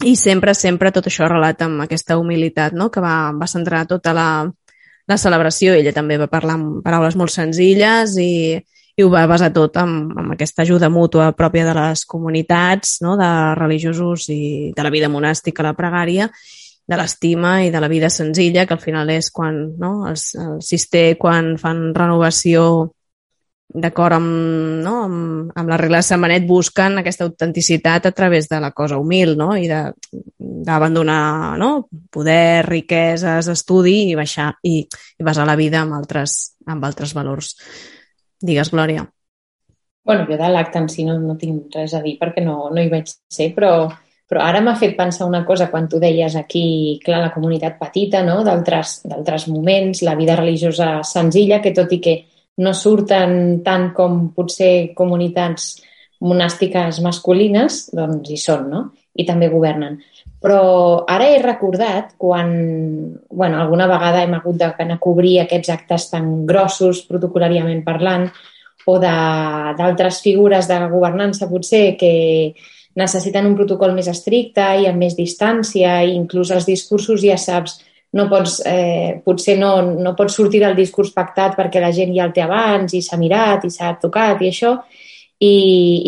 i 0.05 0.15
sempre, 0.15 0.53
sempre 0.53 0.93
tot 0.93 1.09
això 1.09 1.27
relata 1.27 1.65
amb 1.65 1.81
aquesta 1.87 2.19
humilitat, 2.21 2.77
no? 2.77 2.91
Que 2.93 3.01
va, 3.01 3.31
va 3.33 3.49
centrar 3.49 3.87
tota 3.89 4.13
la, 4.13 4.29
la 5.09 5.17
celebració. 5.17 5.73
Ella 5.73 5.95
també 5.95 6.19
va 6.21 6.29
parlar 6.29 6.59
amb 6.59 6.83
paraules 6.85 7.17
molt 7.17 7.33
senzilles 7.33 8.13
i, 8.21 8.31
i 8.99 9.03
ho 9.03 9.07
va 9.07 9.23
basar 9.31 9.53
tot 9.55 9.77
amb, 9.79 10.11
amb 10.19 10.33
aquesta 10.35 10.65
ajuda 10.65 10.89
mútua 10.91 11.31
pròpia 11.31 11.63
de 11.69 11.75
les 11.77 12.03
comunitats, 12.09 12.97
no? 13.05 13.15
de 13.19 13.29
religiosos 13.55 14.27
i 14.33 14.73
de 14.75 14.83
la 14.83 14.91
vida 14.91 15.07
monàstica, 15.07 15.63
la 15.63 15.75
pregària, 15.77 16.27
de 16.89 16.97
l'estima 16.97 17.59
i 17.63 17.69
de 17.71 17.79
la 17.79 17.87
vida 17.87 18.09
senzilla, 18.11 18.65
que 18.67 18.75
al 18.75 18.81
final 18.83 19.09
és 19.13 19.29
quan 19.31 19.59
no? 19.79 19.91
els, 20.09 20.33
el 20.35 20.57
cister, 20.65 21.13
quan 21.21 21.53
fan 21.61 21.93
renovació 21.95 22.89
d'acord 23.69 24.17
amb, 24.17 24.33
no? 24.83 24.95
amb, 25.05 25.53
amb 25.55 25.71
les 25.71 25.79
regles 25.79 26.03
de 26.03 26.07
Sant 26.09 26.25
Benet, 26.25 26.47
busquen 26.49 26.99
aquesta 26.99 27.27
autenticitat 27.27 28.09
a 28.09 28.11
través 28.17 28.49
de 28.49 28.59
la 28.59 28.73
cosa 28.75 28.97
humil 28.99 29.35
no? 29.39 29.53
i 29.55 29.69
d'abandonar 29.69 31.55
no? 31.61 31.69
poder, 32.11 32.65
riqueses, 32.67 33.47
estudi 33.53 34.09
i 34.09 34.19
baixar 34.19 34.49
i, 34.65 34.81
i 34.83 35.23
basar 35.23 35.47
la 35.47 35.55
vida 35.55 35.85
amb 35.85 35.95
altres, 36.01 36.57
amb 36.67 36.83
altres 36.89 37.15
valors. 37.15 37.53
Digues, 38.41 38.71
Glòria. 38.71 39.05
Bueno, 40.05 40.25
jo 40.29 40.37
de 40.39 40.49
l'acte 40.49 40.79
en 40.79 40.87
si 40.89 41.03
no, 41.05 41.19
no 41.21 41.35
tinc 41.37 41.75
res 41.75 41.93
a 41.93 42.01
dir 42.01 42.15
perquè 42.19 42.41
no, 42.41 42.69
no 42.73 42.81
hi 42.81 42.89
vaig 42.89 43.11
ser, 43.29 43.51
però, 43.53 43.89
però 44.29 44.41
ara 44.45 44.61
m'ha 44.63 44.77
fet 44.79 44.95
pensar 44.97 45.27
una 45.27 45.43
cosa 45.45 45.67
quan 45.69 45.89
tu 45.91 45.99
deies 46.01 46.37
aquí, 46.39 46.99
clar, 47.03 47.19
la 47.25 47.33
comunitat 47.33 47.77
petita, 47.81 48.23
no? 48.25 48.39
d'altres 48.47 49.47
moments, 49.51 50.01
la 50.07 50.15
vida 50.15 50.37
religiosa 50.39 51.03
senzilla, 51.03 51.59
que 51.61 51.75
tot 51.75 51.93
i 51.93 52.01
que 52.01 52.15
no 52.63 52.73
surten 52.73 53.61
tant 53.63 53.91
com 53.95 54.29
potser 54.35 54.95
comunitats 54.95 55.75
monàstiques 56.25 56.99
masculines, 57.03 57.85
doncs 57.95 58.31
hi 58.31 58.39
són, 58.39 58.65
no? 58.71 58.81
I 59.15 59.25
també 59.25 59.49
governen. 59.49 59.97
Però 60.39 60.59
ara 61.09 61.27
he 61.27 61.41
recordat 61.41 62.13
quan, 62.17 62.51
bueno, 63.29 63.59
alguna 63.59 63.87
vegada 63.89 64.21
hem 64.23 64.37
hagut 64.37 64.59
d'anar 64.61 64.95
a 64.95 65.03
cobrir 65.03 65.39
aquests 65.41 65.73
actes 65.73 66.07
tan 66.13 66.45
grossos, 66.47 67.03
protocolàriament 67.09 67.83
parlant, 67.83 68.29
o 68.89 68.97
d'altres 68.97 70.21
figures 70.23 70.67
de 70.67 70.77
governança 70.89 71.49
potser 71.49 71.97
que 71.99 72.13
necessiten 72.97 73.45
un 73.45 73.57
protocol 73.57 73.93
més 73.93 74.07
estricte 74.09 74.63
i 74.81 74.87
amb 74.89 75.03
més 75.03 75.17
distància 75.17 75.99
i 76.03 76.15
inclús 76.15 76.51
els 76.55 76.65
discursos 76.67 77.21
ja 77.21 77.37
saps 77.37 77.79
no 78.17 78.25
pots, 78.31 78.57
eh, 78.65 79.21
potser 79.25 79.59
no, 79.59 79.75
no 80.01 80.15
pots 80.17 80.39
sortir 80.39 80.63
del 80.63 80.77
discurs 80.77 81.11
pactat 81.13 81.53
perquè 81.57 81.81
la 81.83 81.91
gent 81.93 82.15
ja 82.15 82.25
el 82.25 82.33
té 82.33 82.41
abans 82.41 82.95
i 82.97 83.03
s'ha 83.05 83.19
mirat 83.21 83.67
i 83.67 83.69
s'ha 83.73 83.93
tocat 84.01 84.41
i 84.41 84.49
això 84.49 84.79
i, 85.39 85.55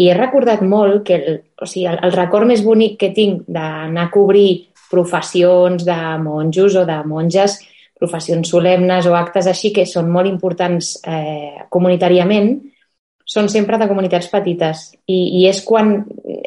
i 0.04 0.10
he 0.10 0.16
recordat 0.18 0.62
molt 0.64 1.06
que 1.08 1.18
el, 1.18 1.38
o 1.56 1.68
sigui, 1.68 1.88
el, 1.88 2.00
el 2.04 2.16
record 2.16 2.50
més 2.50 2.64
bonic 2.66 2.98
que 3.00 3.12
tinc 3.16 3.46
d'anar 3.48 4.10
a 4.10 4.12
cobrir 4.14 4.68
professions 4.92 5.86
de 5.88 6.00
monjos 6.20 6.76
o 6.76 6.84
de 6.88 6.98
monges, 7.08 7.60
professions 8.02 8.50
solemnes 8.52 9.08
o 9.08 9.16
actes 9.16 9.48
així 9.48 9.72
que 9.72 9.86
són 9.88 10.10
molt 10.12 10.28
importants 10.28 10.98
eh, 11.08 11.64
comunitàriament, 11.72 12.58
són 13.32 13.48
sempre 13.48 13.78
de 13.80 13.88
comunitats 13.88 14.28
petites. 14.28 14.90
I, 15.08 15.20
i 15.40 15.46
és 15.48 15.62
quan 15.64 16.02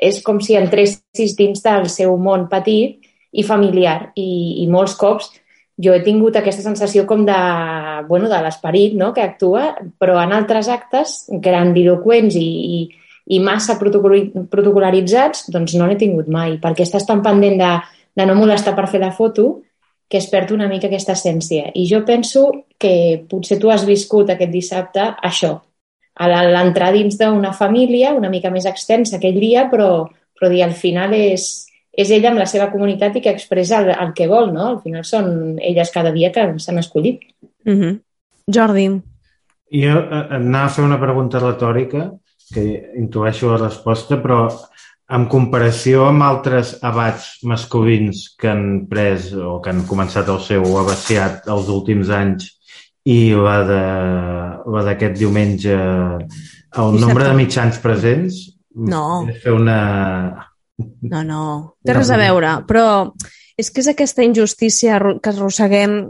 és 0.04 0.20
com 0.26 0.42
si 0.44 0.58
entressis 0.58 1.32
dins 1.38 1.62
del 1.64 1.88
seu 1.88 2.18
món 2.20 2.48
petit 2.50 3.00
i 3.32 3.44
familiar. 3.46 4.12
I, 4.20 4.60
i 4.64 4.68
molts 4.68 4.98
cops 5.00 5.30
jo 5.80 5.94
he 5.94 6.02
tingut 6.06 6.36
aquesta 6.38 6.62
sensació 6.62 7.04
com 7.06 7.24
de, 7.26 7.38
bueno, 8.08 8.28
de 8.30 8.38
l'esperit 8.44 8.94
no? 8.98 9.12
que 9.14 9.24
actua, 9.24 9.72
però 9.98 10.20
en 10.22 10.34
altres 10.36 10.68
actes 10.70 11.24
grandiloquents 11.42 12.36
i, 12.38 12.46
i, 12.78 12.78
i 13.34 13.40
massa 13.42 13.78
protocolaritzats, 13.80 15.48
doncs 15.54 15.74
no 15.78 15.88
n'he 15.88 15.98
tingut 15.98 16.30
mai, 16.30 16.58
perquè 16.62 16.86
estàs 16.86 17.06
tan 17.08 17.24
pendent 17.26 17.58
de, 17.60 17.72
de 18.14 18.26
no 18.28 18.38
molestar 18.38 18.76
per 18.78 18.86
fer 18.90 19.02
la 19.02 19.12
foto 19.14 19.62
que 20.08 20.20
es 20.20 20.28
perd 20.30 20.52
una 20.54 20.68
mica 20.70 20.86
aquesta 20.86 21.16
essència. 21.16 21.72
I 21.74 21.86
jo 21.90 22.04
penso 22.06 22.46
que 22.78 23.24
potser 23.28 23.58
tu 23.58 23.72
has 23.72 23.86
viscut 23.88 24.30
aquest 24.30 24.52
dissabte 24.52 25.08
això, 25.26 25.56
a 26.14 26.28
l'entrar 26.30 26.92
dins 26.94 27.16
d'una 27.18 27.50
família 27.56 28.12
una 28.14 28.30
mica 28.30 28.52
més 28.54 28.68
extensa 28.70 29.16
aquell 29.16 29.40
dia, 29.40 29.66
però, 29.70 30.04
però 30.38 30.50
dir, 30.52 30.62
al 30.62 30.76
final 30.78 31.16
és, 31.16 31.66
és 31.96 32.10
ella 32.10 32.30
amb 32.30 32.40
la 32.42 32.48
seva 32.50 32.70
comunitat 32.72 33.16
i 33.16 33.22
que 33.24 33.32
expressa 33.34 33.80
el, 33.82 33.90
el 33.94 34.12
que 34.16 34.28
vol, 34.30 34.52
no? 34.54 34.68
Al 34.74 34.80
final 34.82 35.04
són 35.06 35.58
elles 35.62 35.92
cada 35.94 36.12
dia 36.14 36.32
que 36.32 36.46
s'han 36.58 36.78
escollit. 36.78 37.20
Mm 37.64 37.80
-hmm. 37.80 38.00
Jordi, 38.54 38.88
Jo 39.72 39.98
eh, 39.98 40.26
anava 40.36 40.66
a 40.66 40.68
fer 40.68 40.84
una 40.84 41.00
pregunta 41.00 41.40
retòrica, 41.40 42.12
que 42.52 42.92
intueixo 42.96 43.50
la 43.50 43.58
resposta, 43.58 44.20
però 44.22 44.48
en 45.08 45.26
comparació 45.26 46.06
amb 46.08 46.22
altres 46.22 46.78
abats 46.82 47.38
masculins 47.42 48.36
que 48.38 48.48
han 48.48 48.86
pres 48.88 49.32
o 49.32 49.60
que 49.60 49.70
han 49.70 49.84
començat 49.86 50.28
el 50.28 50.40
seu 50.40 50.62
abaciat 50.78 51.48
els 51.48 51.68
últims 51.68 52.10
anys 52.10 52.50
i 53.04 53.34
la 53.36 53.58
d'aquest 54.86 55.18
diumenge, 55.18 55.74
el 55.74 57.00
nombre 57.00 57.24
de 57.24 57.34
mitjans 57.34 57.78
presents 57.78 58.54
No. 58.74 59.24
és 59.30 59.38
fer 59.42 59.54
una... 59.54 59.78
no, 60.78 61.22
no, 61.22 61.42
té 61.84 61.94
res 61.94 62.10
a 62.10 62.18
veure, 62.18 62.56
però 62.68 62.86
és 63.58 63.70
que 63.70 63.82
és 63.84 63.90
aquesta 63.92 64.24
injustícia 64.26 64.98
que 65.22 65.32
arrosseguem 65.32 66.00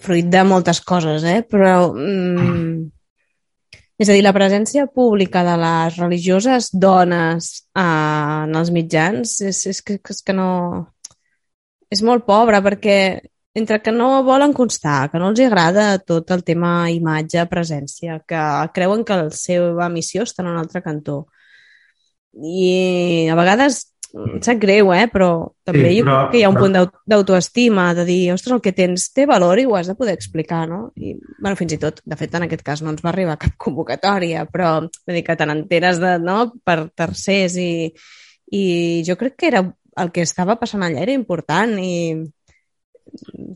fruit 0.00 0.26
de 0.28 0.42
moltes 0.44 0.80
coses, 0.84 1.24
eh? 1.24 1.40
però 1.48 1.92
mm, 1.94 2.82
és 3.98 4.10
a 4.10 4.16
dir, 4.16 4.24
la 4.26 4.34
presència 4.34 4.88
pública 4.90 5.44
de 5.46 5.54
les 5.60 6.00
religioses 6.00 6.70
dones 6.72 7.52
eh, 7.78 7.84
en 7.84 8.58
els 8.58 8.72
mitjans 8.74 9.38
és, 9.46 9.60
és, 9.70 9.80
que, 9.86 10.00
és 10.02 10.20
que 10.24 10.34
no... 10.36 10.50
És 11.94 12.02
molt 12.02 12.24
pobra 12.26 12.58
perquè 12.64 12.98
entre 13.54 13.78
que 13.80 13.92
no 13.94 14.24
volen 14.26 14.52
constar, 14.52 15.12
que 15.12 15.20
no 15.22 15.28
els 15.30 15.40
agrada 15.44 16.00
tot 16.02 16.32
el 16.34 16.42
tema 16.42 16.90
imatge, 16.90 17.44
presència, 17.46 18.18
que 18.26 18.40
creuen 18.74 19.04
que 19.06 19.18
la 19.20 19.30
seva 19.30 19.86
missió 19.92 20.24
està 20.26 20.42
en 20.42 20.50
un 20.50 20.58
altre 20.58 20.82
cantó. 20.82 21.20
I 22.34 23.28
a 23.30 23.36
vegades 23.38 23.93
em 24.14 24.40
sap 24.46 24.58
greu, 24.62 24.92
eh? 24.94 25.08
però 25.10 25.28
també 25.66 25.88
Sí, 25.90 25.98
jo 25.98 26.04
però- 26.06 26.18
crec 26.20 26.30
que 26.32 26.38
hi 26.38 26.42
ha 26.44 26.48
un 26.48 26.54
però- 26.54 26.62
punt 26.62 26.74
d'au- 26.76 27.00
d'autoestima, 27.10 27.86
de 27.98 28.04
dir, 28.06 28.32
ostres, 28.32 28.52
el 28.54 28.60
que 28.62 28.72
tens 28.72 29.08
té 29.12 29.26
valor 29.26 29.58
i 29.58 29.64
ho 29.66 29.74
has 29.74 29.88
de 29.90 29.96
poder 29.98 30.14
explicar, 30.14 30.68
no? 30.68 30.92
I, 30.96 31.16
bueno, 31.40 31.56
fins 31.56 31.72
i 31.74 31.78
tot, 31.82 31.98
de 32.04 32.16
fet, 32.16 32.34
en 32.34 32.44
aquest 32.46 32.62
cas 32.62 32.82
no 32.82 32.90
ens 32.94 33.02
va 33.04 33.10
arribar 33.10 33.36
cap 33.38 33.56
convocatòria, 33.66 34.46
però 34.46 34.76
vull 34.84 35.14
dir 35.18 35.24
que 35.26 35.36
te 35.36 35.46
n'enteres 35.46 35.98
de, 35.98 36.18
no? 36.22 36.52
per 36.64 36.90
tercers 36.94 37.56
i, 37.58 37.92
i 38.52 39.02
jo 39.06 39.16
crec 39.16 39.34
que 39.36 39.48
era 39.50 39.64
el 39.96 40.10
que 40.10 40.22
estava 40.22 40.56
passant 40.58 40.82
allà 40.82 41.02
era 41.02 41.12
important 41.12 41.76
i 41.78 42.22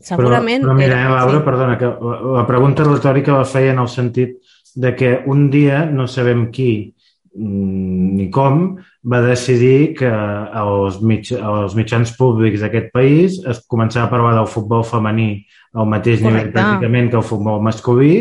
segurament... 0.01 0.63
Però, 0.63 0.73
però 0.73 0.77
mira, 0.77 0.99
eh, 1.05 1.09
Laura, 1.09 1.39
sí. 1.39 1.45
perdona, 1.45 1.77
que 1.77 1.85
la, 1.89 2.19
la 2.39 2.45
pregunta 2.47 2.83
retòrica 2.87 3.37
la 3.39 3.45
feia 3.47 3.73
en 3.73 3.79
el 3.83 3.89
sentit 3.91 4.37
de 4.75 4.93
que 4.95 5.09
un 5.27 5.49
dia 5.51 5.85
no 5.85 6.07
sabem 6.07 6.49
qui 6.53 6.93
ni 7.35 8.29
com 8.33 8.77
va 9.09 9.21
decidir 9.21 9.93
que 9.99 10.09
als, 10.09 10.99
mig, 11.01 11.29
als 11.35 11.75
mitjans 11.77 12.11
públics 12.17 12.61
d'aquest 12.63 12.91
país 12.95 13.39
es 13.47 13.61
començava 13.69 14.07
a 14.07 14.11
parlar 14.11 14.35
del 14.39 14.49
futbol 14.49 14.83
femení 14.83 15.45
al 15.77 15.85
mateix 15.85 16.17
nivell 16.23 16.47
Correcte. 16.49 16.57
pràcticament 16.57 17.09
que 17.11 17.17
el 17.19 17.25
futbol 17.27 17.59
masculí 17.61 18.13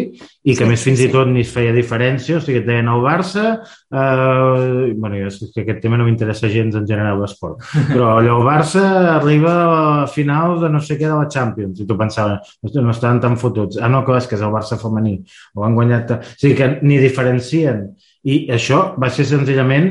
i 0.44 0.52
que 0.54 0.64
Sí, 0.66 0.68
més 0.68 0.82
fins 0.84 0.98
sí. 1.00 1.06
i 1.08 1.12
tot 1.12 1.30
ni 1.32 1.40
es 1.40 1.48
feia 1.52 1.72
diferència, 1.72 2.36
o 2.36 2.42
sigui, 2.44 2.58
et 2.60 2.66
deien 2.66 2.88
el 2.92 3.00
Barça, 3.00 3.44
eh, 3.88 4.92
bueno, 4.92 5.16
és 5.26 5.38
que 5.54 5.62
aquest 5.64 5.80
tema 5.80 5.96
no 5.96 6.04
m'interessa 6.04 6.50
gens 6.52 6.76
en 6.76 6.86
general 6.86 7.20
l'esport, 7.22 7.62
però 7.92 8.18
allò, 8.18 8.36
el 8.38 8.44
Barça 8.46 8.84
arriba 9.14 9.54
a 10.02 10.06
final 10.06 10.60
de 10.60 10.68
no 10.74 10.80
sé 10.84 10.98
què 11.00 11.08
de 11.08 11.16
la 11.16 11.28
Champions, 11.28 11.80
i 11.80 11.86
tu 11.88 11.96
pensaves, 11.96 12.58
"Ostres, 12.62 12.84
no 12.84 12.90
estaven 12.92 13.20
tan 13.20 13.36
fotuts. 13.40 13.80
Ah, 13.80 13.88
no, 13.88 14.04
clar, 14.04 14.18
és 14.20 14.28
que 14.28 14.36
és 14.36 14.42
el 14.44 14.52
Barça 14.52 14.76
femení, 14.80 15.16
ho 15.54 15.64
han 15.64 15.74
guanyat... 15.74 16.06
ta-". 16.06 16.20
O 16.20 16.36
sigui 16.36 16.54
que 16.54 16.78
ni 16.82 16.98
diferencien. 17.00 17.96
I 18.28 18.38
això 18.54 18.82
va 19.00 19.10
ser 19.14 19.26
senzillament 19.28 19.90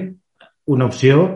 una 0.74 0.88
opció 0.88 1.28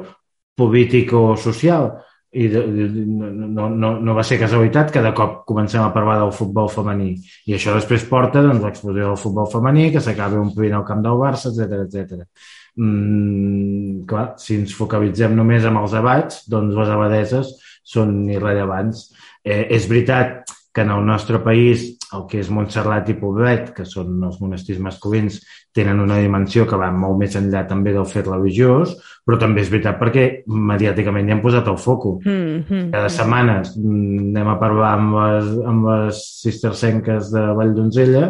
político-social 0.59 1.89
i 2.31 2.47
de, 2.47 2.61
de, 2.63 2.85
no, 3.03 3.67
no, 3.69 3.89
no 3.99 4.13
va 4.15 4.23
ser 4.23 4.37
casualitat 4.39 4.91
que 4.93 5.01
de 5.03 5.11
cop 5.15 5.41
comencem 5.47 5.83
a 5.83 5.91
parlar 5.91 6.17
del 6.21 6.31
futbol 6.35 6.69
femení 6.71 7.09
i 7.49 7.57
això 7.57 7.73
després 7.75 8.05
porta 8.07 8.43
doncs, 8.45 8.61
l'explosió 8.63 9.09
del 9.09 9.19
futbol 9.19 9.49
femení 9.51 9.89
que 9.91 10.03
s'acabi 10.03 10.39
omplint 10.39 10.77
el 10.77 10.85
camp 10.87 11.03
del 11.03 11.19
Barça, 11.19 11.51
etc 11.51 11.81
etc. 11.81 12.23
Mm, 12.79 14.05
clar, 14.07 14.29
si 14.39 14.61
ens 14.61 14.75
focalitzem 14.77 15.35
només 15.35 15.67
amb 15.67 15.81
els 15.81 15.95
abats, 15.99 16.45
doncs 16.51 16.77
les 16.77 16.93
abadeses 16.93 17.51
són 17.83 18.23
irrellevants. 18.31 19.09
Eh, 19.43 19.65
és 19.75 19.89
veritat 19.89 20.53
que 20.71 20.85
en 20.85 20.93
el 20.95 21.03
nostre 21.03 21.41
país 21.43 21.89
el 22.17 22.25
que 22.27 22.41
és 22.41 22.49
Montserrat 22.51 23.09
i 23.11 23.15
Poblet, 23.19 23.71
que 23.75 23.85
són 23.87 24.19
els 24.27 24.39
monestirs 24.43 24.81
masculins, 24.83 25.39
tenen 25.75 26.01
una 26.03 26.19
dimensió 26.19 26.65
que 26.67 26.79
va 26.79 26.91
molt 26.91 27.19
més 27.21 27.37
enllà 27.39 27.63
també 27.69 27.93
del 27.95 28.07
fet 28.09 28.27
religiós, 28.27 28.97
però 29.21 29.37
també 29.37 29.61
és 29.61 29.69
veritat 29.69 29.99
perquè 29.99 30.23
mediàticament 30.49 31.27
hi 31.27 31.35
han 31.35 31.43
posat 31.43 31.67
el 31.69 31.77
foco. 31.77 32.15
Mm, 32.25 32.55
mm, 32.63 32.87
Cada 32.93 33.11
setmana 33.13 33.59
mm, 33.61 34.31
anem 34.31 34.49
a 34.49 34.55
parlar 34.61 34.89
amb 34.97 35.17
les, 35.19 35.51
amb 35.71 35.89
les 35.91 36.21
cistercenques 36.41 37.29
de 37.33 37.43
Vall 37.57 37.75
d'Onzella 37.77 38.23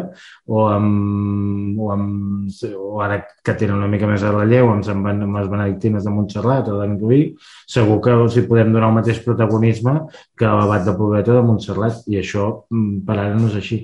o 0.52 0.66
amb, 0.68 1.80
o 1.80 1.88
amb 1.94 2.68
o 2.76 3.00
ara 3.00 3.22
que 3.44 3.56
tenen 3.56 3.78
una 3.78 3.88
mica 3.88 4.10
més 4.10 4.20
de 4.24 4.34
relleu 4.34 4.68
amb, 4.74 5.08
amb 5.14 5.40
les 5.40 5.48
benedictines 5.48 6.04
de 6.04 6.12
Montserrat 6.12 6.68
o 6.68 6.76
d'Anguí, 6.80 7.22
segur 7.66 7.98
que 8.04 8.12
els 8.12 8.36
hi 8.36 8.46
podem 8.48 8.74
donar 8.74 8.92
el 8.92 9.00
mateix 9.00 9.22
protagonisme 9.24 9.96
que 10.38 10.48
a 10.48 10.54
l'abat 10.60 10.84
de 10.86 10.96
Poblet 10.98 11.32
o 11.32 11.40
de 11.40 11.46
Montserrat 11.48 12.04
i 12.12 12.20
això 12.20 12.50
mm, 12.68 13.04
per 13.08 13.16
ara 13.16 13.34
no 13.38 13.48
és 13.48 13.58
així. 13.62 13.82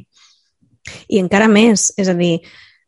I 1.09 1.21
encara 1.21 1.49
més, 1.53 1.91
és 2.00 2.09
a 2.09 2.17
dir, 2.17 2.38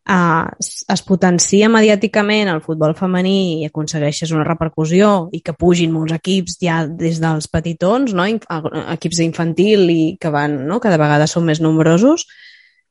uh, 0.08 0.48
es 0.58 0.84
es 0.90 1.02
potencia 1.06 1.68
mediàticament 1.70 2.50
el 2.52 2.62
futbol 2.64 2.94
femení 2.98 3.60
i 3.60 3.68
aconsegueixes 3.68 4.32
una 4.34 4.46
repercussió 4.46 5.28
i 5.36 5.42
que 5.44 5.54
pugin 5.54 5.92
molts 5.94 6.14
equips 6.16 6.58
ja 6.62 6.82
des 6.86 7.20
dels 7.22 7.50
petitons, 7.52 8.14
no? 8.16 8.26
Equips 8.26 9.20
d'infantil 9.22 9.86
i 9.90 10.02
que 10.20 10.32
van, 10.32 10.62
no? 10.66 10.80
cada 10.80 10.98
vegada 11.00 11.28
són 11.30 11.46
més 11.48 11.60
nombrosos, 11.62 12.26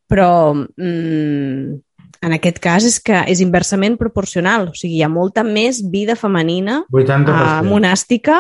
però 0.09 0.53
mm, 0.53 1.79
en 2.19 2.35
aquest 2.35 2.59
cas 2.63 2.85
és 2.87 2.99
que 3.03 3.23
és 3.31 3.41
inversament 3.43 3.97
proporcional, 3.99 4.69
o 4.71 4.77
sigui, 4.77 4.99
hi 4.99 5.03
ha 5.03 5.11
molta 5.11 5.43
més 5.43 5.81
vida 5.91 6.17
femenina 6.19 6.83
80%. 6.91 7.35
uh, 7.35 7.67
monàstica 7.67 8.39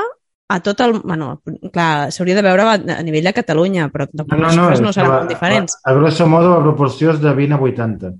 a 0.49 0.59
tot 0.65 0.79
el... 0.81 0.95
Bueno, 1.03 1.41
clar, 1.71 2.09
s'hauria 2.11 2.35
de 2.39 2.43
veure 2.43 2.65
a, 2.73 2.77
nivell 3.05 3.27
de 3.29 3.35
Catalunya, 3.37 3.87
però 3.93 4.07
tampoc 4.09 4.39
les 4.41 4.55
xifres 4.57 4.81
no 4.81 4.89
és 4.89 4.97
seran 4.97 5.13
molt 5.13 5.29
diferents. 5.31 5.75
A, 5.83 5.91
a 5.91 5.97
grosso 5.99 6.25
modo 6.27 6.55
la 6.55 6.63
proporció 6.63 7.13
és 7.13 7.19
de 7.21 7.33
20 7.37 7.53
a 7.53 7.59
80. 7.67 8.13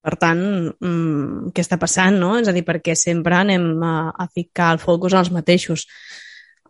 Per 0.00 0.14
tant, 0.16 0.40
mm, 0.80 1.50
què 1.52 1.60
està 1.64 1.76
passant, 1.80 2.16
no? 2.16 2.32
És 2.40 2.48
a 2.48 2.54
dir, 2.56 2.64
perquè 2.64 2.94
sempre 2.96 3.36
anem 3.36 3.66
a, 3.84 3.94
a 4.16 4.26
ficar 4.32 4.70
el 4.74 4.80
focus 4.80 5.14
als 5.14 5.30
mateixos. 5.34 5.86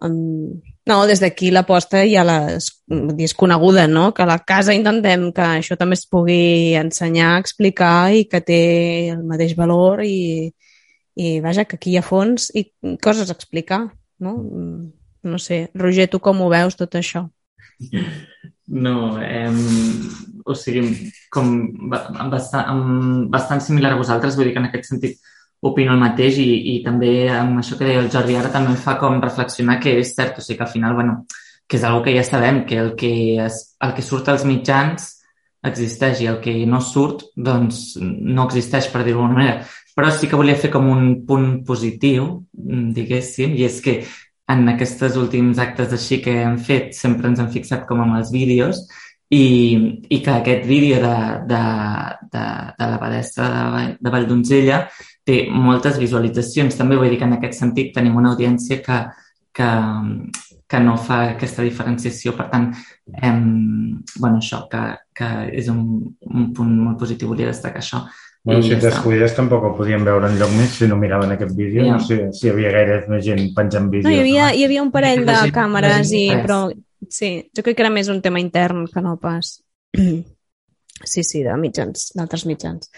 Um, 0.03 0.63
no, 0.89 0.97
des 1.07 1.21
d'aquí 1.21 1.51
l'aposta 1.53 2.01
ja 2.09 2.25
la, 2.25 2.39
és, 2.57 2.71
és 3.21 3.35
coneguda, 3.37 3.85
no? 3.87 4.09
Que 4.17 4.25
a 4.25 4.31
la 4.31 4.39
casa 4.49 4.75
intentem 4.75 5.29
que 5.37 5.47
això 5.61 5.77
també 5.79 5.99
es 5.99 6.07
pugui 6.11 6.75
ensenyar, 6.81 7.37
explicar 7.39 8.11
i 8.17 8.25
que 8.31 8.41
té 8.43 8.63
el 9.13 9.23
mateix 9.29 9.55
valor 9.59 10.03
i, 10.07 10.51
i 11.21 11.37
vaja, 11.45 11.67
que 11.69 11.79
aquí 11.79 11.93
hi 11.95 12.01
ha 12.01 12.07
fons 12.07 12.49
i 12.57 12.65
coses 13.05 13.31
a 13.31 13.37
explicar, 13.37 13.85
no? 14.19 14.39
Mm, 14.41 14.89
No 15.23 15.37
sé, 15.37 15.69
Roger, 15.77 16.07
tu 16.09 16.17
com 16.25 16.39
ho 16.41 16.47
veus 16.49 16.79
tot 16.81 16.95
això? 16.97 17.27
No, 18.71 19.19
eh, 19.19 19.51
o 20.47 20.55
sigui, 20.55 21.11
com 21.33 21.51
ba- 21.91 22.07
bastant, 22.31 23.27
bastant 23.31 23.63
similar 23.65 23.93
a 23.95 23.99
vosaltres, 23.99 24.37
vull 24.39 24.47
dir 24.47 24.55
que 24.55 24.63
en 24.63 24.69
aquest 24.69 24.91
sentit 24.93 25.19
opino 25.61 25.93
el 25.93 26.01
mateix 26.01 26.39
i, 26.41 26.49
i 26.73 26.83
també 26.85 27.29
amb 27.35 27.61
això 27.61 27.77
que 27.77 27.85
deia 27.89 28.01
el 28.01 28.11
Jordi 28.13 28.37
ara 28.39 28.53
també 28.55 28.71
em 28.73 28.79
fa 28.81 28.95
com 29.01 29.19
reflexionar 29.21 29.81
que 29.83 29.99
és 30.01 30.15
cert, 30.17 30.39
o 30.39 30.45
sigui 30.45 30.61
que 30.61 30.65
al 30.69 30.73
final, 30.73 30.95
bueno, 30.95 31.25
que 31.67 31.77
és 31.79 31.85
algo 31.85 32.05
que 32.07 32.15
ja 32.17 32.23
sabem, 32.27 32.63
que 32.67 32.79
el 32.79 32.95
que, 32.99 33.13
es, 33.45 33.61
el 33.83 33.93
que 33.97 34.03
surt 34.07 34.31
als 34.33 34.47
mitjans 34.49 35.11
existeix 35.67 36.23
i 36.23 36.31
el 36.31 36.39
que 36.41 36.55
no 36.67 36.81
surt, 36.81 37.27
doncs 37.37 37.99
no 38.01 38.47
existeix, 38.49 38.89
per 38.89 39.03
dir-ho 39.05 39.21
d'alguna 39.21 39.37
manera. 39.43 39.67
Però 39.95 40.09
sí 40.15 40.31
que 40.31 40.39
volia 40.39 40.57
fer 40.57 40.71
com 40.73 40.87
un 40.89 41.11
punt 41.29 41.61
positiu, 41.67 42.31
diguéssim, 42.55 43.53
i 43.59 43.67
és 43.67 43.83
que 43.85 43.99
en 44.51 44.67
aquests 44.73 45.17
últims 45.21 45.61
actes 45.63 45.93
així 45.95 46.21
que 46.25 46.35
hem 46.43 46.59
fet 46.59 46.95
sempre 46.99 47.31
ens 47.31 47.41
hem 47.43 47.51
fixat 47.53 47.87
com 47.89 48.03
amb 48.03 48.19
els 48.19 48.33
vídeos 48.35 48.83
i, 49.31 49.45
i 50.11 50.19
que 50.25 50.33
aquest 50.35 50.67
vídeo 50.67 50.99
de, 51.05 51.17
de, 51.53 51.63
de, 52.33 52.45
de 52.81 52.89
l'abadessa 52.91 53.47
de, 53.47 53.65
Vall- 53.77 53.97
de 54.01 54.13
Valldonzella 54.17 54.81
té 55.27 55.45
moltes 55.53 55.99
visualitzacions. 56.03 56.75
També 56.79 56.97
vull 56.99 57.13
dir 57.13 57.21
que 57.21 57.29
en 57.29 57.37
aquest 57.37 57.61
sentit 57.61 57.93
tenim 57.95 58.17
una 58.19 58.33
audiència 58.33 58.81
que, 58.83 58.99
que, 59.55 59.69
que 60.67 60.81
no 60.83 60.97
fa 60.99 61.21
aquesta 61.37 61.63
diferenciació. 61.63 62.35
Per 62.39 62.49
tant, 62.51 62.71
hem, 63.23 63.45
bueno, 64.17 64.41
això, 64.41 64.65
que, 64.73 64.83
que 65.15 65.31
és 65.63 65.71
un, 65.71 65.85
un 66.27 66.51
punt 66.57 66.75
molt 66.81 66.99
positiu. 67.05 67.31
Volia 67.31 67.53
destacar 67.53 67.85
això. 67.85 68.03
Bueno, 68.43 68.63
I 68.65 68.71
si 68.71 68.77
t'escuides 68.81 69.35
tampoc 69.37 69.67
el 69.69 69.75
podien 69.77 70.05
veure 70.05 70.31
enlloc 70.31 70.53
més 70.57 70.73
si 70.79 70.87
no 70.89 70.97
miraven 70.97 71.35
aquest 71.35 71.53
vídeo. 71.57 71.85
Ja. 71.85 71.99
No 71.99 72.01
sé 72.01 72.21
si 72.33 72.47
hi 72.47 72.53
havia 72.55 72.71
gaire 72.73 73.01
més 73.13 73.25
gent 73.27 73.43
penjant 73.57 73.91
vídeos. 73.93 74.09
No, 74.09 74.15
hi 74.17 74.23
havia, 74.23 74.47
hi 74.57 74.65
havia 74.65 74.85
un 74.85 74.93
parell 74.95 75.27
de 75.27 75.35
gent- 75.35 75.51
la 75.51 75.57
càmeres, 75.59 76.13
i, 76.17 76.25
però 76.41 76.61
sí, 77.09 77.51
jo 77.53 77.63
crec 77.67 77.77
que 77.77 77.85
era 77.85 77.93
més 77.93 78.09
un 78.09 78.23
tema 78.25 78.41
intern 78.41 78.87
que 78.89 79.03
no 79.05 79.17
pas... 79.21 79.59
Sí, 81.01 81.23
sí, 81.25 81.41
de 81.41 81.55
mitjans, 81.57 82.11
d'altres 82.13 82.43
mitjans. 82.45 82.91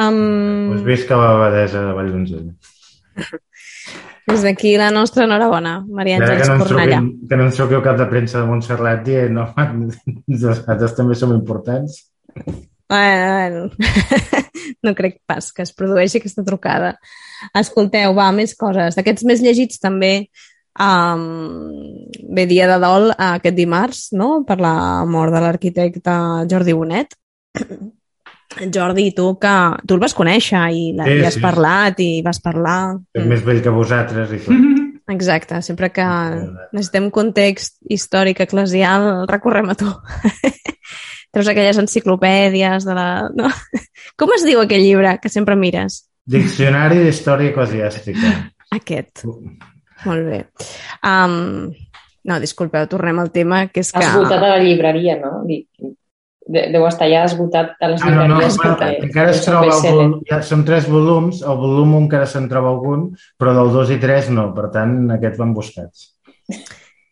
Um, 0.00 0.70
Us 0.72 1.02
que 1.04 1.14
la 1.14 1.34
abadesa 1.34 1.82
de 1.84 1.92
Valldonzella. 1.92 2.54
des 4.28 4.42
d'aquí 4.44 4.76
la 4.80 4.90
nostra 4.90 5.24
enhorabona, 5.24 5.74
Maria 5.88 6.16
Ara 6.16 6.26
que 6.26 6.32
Àngels 6.36 6.48
no, 6.48 6.54
ens 6.54 6.64
Cornellà. 6.64 7.00
truquin, 7.02 7.28
que 7.28 7.36
no 7.36 7.44
ens 7.48 7.58
truqui 7.60 7.76
el 7.78 7.84
cap 7.84 7.98
de 8.00 8.06
premsa 8.08 8.40
de 8.40 8.48
Montserrat 8.48 9.04
dient 9.04 9.36
no, 9.36 9.46
nosaltres 10.32 10.96
també 10.96 11.16
som 11.20 11.32
importants. 11.36 12.00
Bueno, 12.88 13.68
no 14.82 14.94
crec 14.96 15.18
pas 15.28 15.50
que 15.52 15.64
es 15.66 15.74
produeixi 15.76 16.22
aquesta 16.22 16.44
trucada. 16.46 16.94
Escolteu, 17.58 18.14
va, 18.16 18.30
més 18.32 18.54
coses. 18.56 18.96
D'aquests 18.96 19.26
més 19.28 19.42
llegits 19.44 19.82
també 19.82 20.12
um, 20.80 22.06
ve 22.32 22.46
dia 22.48 22.68
de 22.70 22.78
dol 22.80 23.10
eh, 23.12 23.34
aquest 23.34 23.58
dimarts, 23.58 24.02
no?, 24.16 24.42
per 24.48 24.58
la 24.62 25.04
mort 25.04 25.34
de 25.34 25.44
l'arquitecte 25.44 26.16
Jordi 26.50 26.76
Bonet. 26.76 27.14
Jordi, 28.74 29.10
tu 29.12 29.34
que 29.36 29.54
tu 29.84 29.94
el 29.98 30.00
vas 30.00 30.16
conèixer 30.16 30.64
i, 30.72 30.84
la, 30.96 31.04
Sí, 31.04 31.18
i 31.20 31.26
has 31.28 31.36
sí. 31.36 31.44
parlat 31.44 32.00
i 32.00 32.10
vas 32.24 32.40
parlar. 32.40 32.80
És 33.12 33.26
més 33.28 33.44
vell 33.44 33.60
que 33.62 33.74
vosaltres 33.74 34.32
i. 34.32 34.40
Exacte, 35.08 35.60
sempre 35.64 35.88
que 35.88 36.04
necessitem 36.04 37.08
context 37.12 37.78
històric 37.88 38.42
eclesial 38.44 39.26
recorrem 39.28 39.72
a 39.72 39.76
tu. 39.78 39.88
Treus 41.34 41.48
aquelles 41.52 41.78
enciclopèdies 41.82 42.86
de 42.88 42.94
la... 42.96 43.08
No? 43.36 43.50
Com 44.20 44.32
es 44.36 44.46
diu 44.48 44.62
aquell 44.62 44.84
llibre 44.84 45.16
que 45.22 45.28
sempre 45.32 45.56
mires? 45.60 46.02
Diccionari 46.28 47.02
d'història 47.04 47.52
eclesiàstica. 47.52 48.32
Aquest. 48.76 49.24
Molt 50.04 50.26
bé. 50.28 50.42
Um, 51.02 51.70
no, 52.28 52.36
disculpeu, 52.42 52.84
tornem 52.90 53.18
al 53.22 53.30
tema, 53.32 53.66
que 53.72 53.80
és 53.84 53.92
que... 53.94 54.04
Esgotat 54.04 54.42
a 54.44 54.50
la 54.56 54.58
llibreria, 54.62 55.16
no? 55.22 55.42
Deu 56.48 56.84
estar 56.88 57.08
ja 57.12 57.22
esgotat 57.28 57.74
a 57.80 57.90
les 57.92 58.04
Ah, 58.04 58.10
no, 58.12 58.22
no, 58.28 58.38
llibreries. 58.38 58.56
bueno, 58.56 58.76
perquè 58.80 59.08
encara 59.08 59.32
es 59.34 59.40
un 59.42 59.46
troba 59.50 59.80
volum, 59.84 60.12
ja 60.28 60.38
són 60.44 60.62
tres 60.68 60.86
volums, 60.88 61.42
el 61.44 61.58
volum 61.60 61.94
1 61.98 62.02
encara 62.06 62.28
se'n 62.28 62.48
troba 62.48 62.70
algun, 62.72 63.08
però 63.40 63.52
del 63.56 63.72
2 63.74 63.92
i 63.96 63.98
3 64.00 64.30
no, 64.36 64.46
per 64.56 64.70
tant, 64.72 64.94
aquests 65.16 65.40
van 65.40 65.52
buscats. 65.56 66.06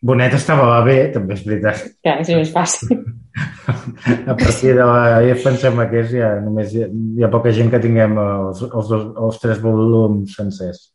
Bonet 0.01 0.33
estava 0.37 0.71
bé, 0.85 0.97
també 1.13 1.37
és 1.37 1.45
veritat. 1.45 1.85
Clar, 2.05 2.19
és 2.21 2.33
més 2.33 2.53
fàcil. 2.53 2.97
A 3.67 4.35
partir 4.35 4.75
de 4.77 4.85
la 4.87 5.23
IF 5.27 5.45
em 5.49 5.57
sembla 5.59 5.87
que 5.91 6.01
és 6.05 6.13
ja 6.15 6.29
només 6.43 6.73
hi 6.73 6.85
ha, 6.85 6.87
hi 6.87 7.25
ha 7.25 7.31
poca 7.33 7.51
gent 7.55 7.71
que 7.73 7.81
tinguem 7.83 8.15
els, 8.21 8.61
els, 8.67 8.91
dos, 8.93 9.07
els 9.27 9.41
tres 9.43 9.59
volums 9.63 10.37
sencers. 10.39 10.85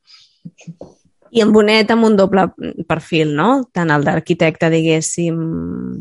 I 1.32 1.40
en 1.40 1.52
Bonet 1.52 1.88
amb 1.90 2.04
un 2.04 2.16
doble 2.16 2.42
perfil, 2.88 3.30
no? 3.36 3.64
Tant 3.72 3.88
el 3.94 4.04
d'arquitecte, 4.04 4.68
diguéssim, 4.68 5.36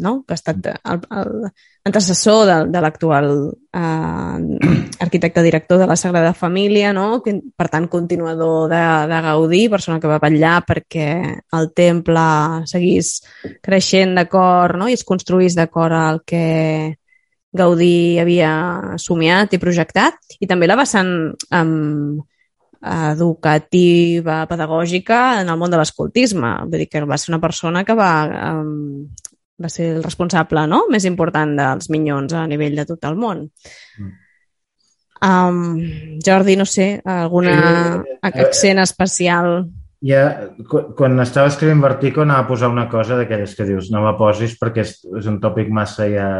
no? 0.03 0.11
que 0.27 0.35
ha 0.35 0.39
estat 0.39 0.65
el, 0.73 1.05
el 1.21 1.45
antecessor 1.87 2.41
de, 2.49 2.57
de 2.73 2.81
l'actual 2.83 3.29
eh, 3.49 4.81
arquitecte 4.99 5.43
director 5.45 5.79
de 5.79 5.87
la 5.87 5.95
Sagrada 5.95 6.33
Família, 6.33 6.91
no? 6.93 7.21
que, 7.23 7.37
per 7.55 7.69
tant, 7.71 7.87
continuador 7.87 8.67
de, 8.69 8.81
de 9.07 9.21
Gaudí, 9.27 9.61
persona 9.71 10.01
que 10.03 10.11
va 10.11 10.19
vetllar 10.19 10.57
perquè 10.67 11.07
el 11.57 11.71
temple 11.79 12.25
seguís 12.67 13.21
creixent 13.63 14.17
d'acord 14.19 14.81
no? 14.83 14.89
i 14.91 14.97
es 14.99 15.05
construís 15.07 15.55
d'acord 15.55 15.95
al 15.95 16.21
que 16.27 16.97
Gaudí 17.51 18.19
havia 18.19 18.51
somiat 18.99 19.55
i 19.55 19.59
projectat, 19.63 20.19
i 20.39 20.47
també 20.47 20.67
la 20.67 20.79
vessant 20.79 21.31
amb 21.55 22.19
educativa, 22.81 24.45
pedagògica 24.49 25.41
en 25.41 25.51
el 25.53 25.59
món 25.59 25.71
de 25.71 25.81
l'escoltisme. 25.81 26.55
Vull 26.65 26.83
dir 26.83 26.89
que 26.89 27.03
va 27.05 27.19
ser 27.21 27.33
una 27.33 27.41
persona 27.43 27.83
que 27.85 27.95
va, 27.97 28.13
um, 28.55 29.05
va 29.61 29.69
ser 29.69 29.91
el 29.97 30.03
responsable 30.03 30.65
no? 30.69 30.85
més 30.89 31.05
important 31.05 31.53
dels 31.57 31.91
minyons 31.93 32.33
a 32.33 32.47
nivell 32.49 32.79
de 32.81 32.87
tot 32.89 33.05
el 33.09 33.19
món. 33.21 33.45
Mm. 33.99 34.17
Um, 35.21 36.17
Jordi, 36.25 36.55
no 36.57 36.65
sé, 36.65 36.95
alguna 37.05 37.53
eh, 37.53 38.13
eh, 38.15 38.41
accent 38.41 38.81
especial? 38.81 39.67
Ja, 40.01 40.23
quan 40.97 41.21
estava 41.21 41.51
escrivint 41.51 41.83
Vertico 41.83 42.23
anava 42.23 42.47
a 42.47 42.49
posar 42.49 42.71
una 42.73 42.87
cosa 42.89 43.19
d'aquelles 43.19 43.53
que 43.53 43.67
dius 43.67 43.91
no 43.93 44.01
la 44.01 44.15
posis 44.17 44.55
perquè 44.57 44.81
és, 44.81 44.95
és 45.19 45.27
un 45.29 45.37
tòpic 45.43 45.69
massa 45.69 46.07
ja, 46.09 46.31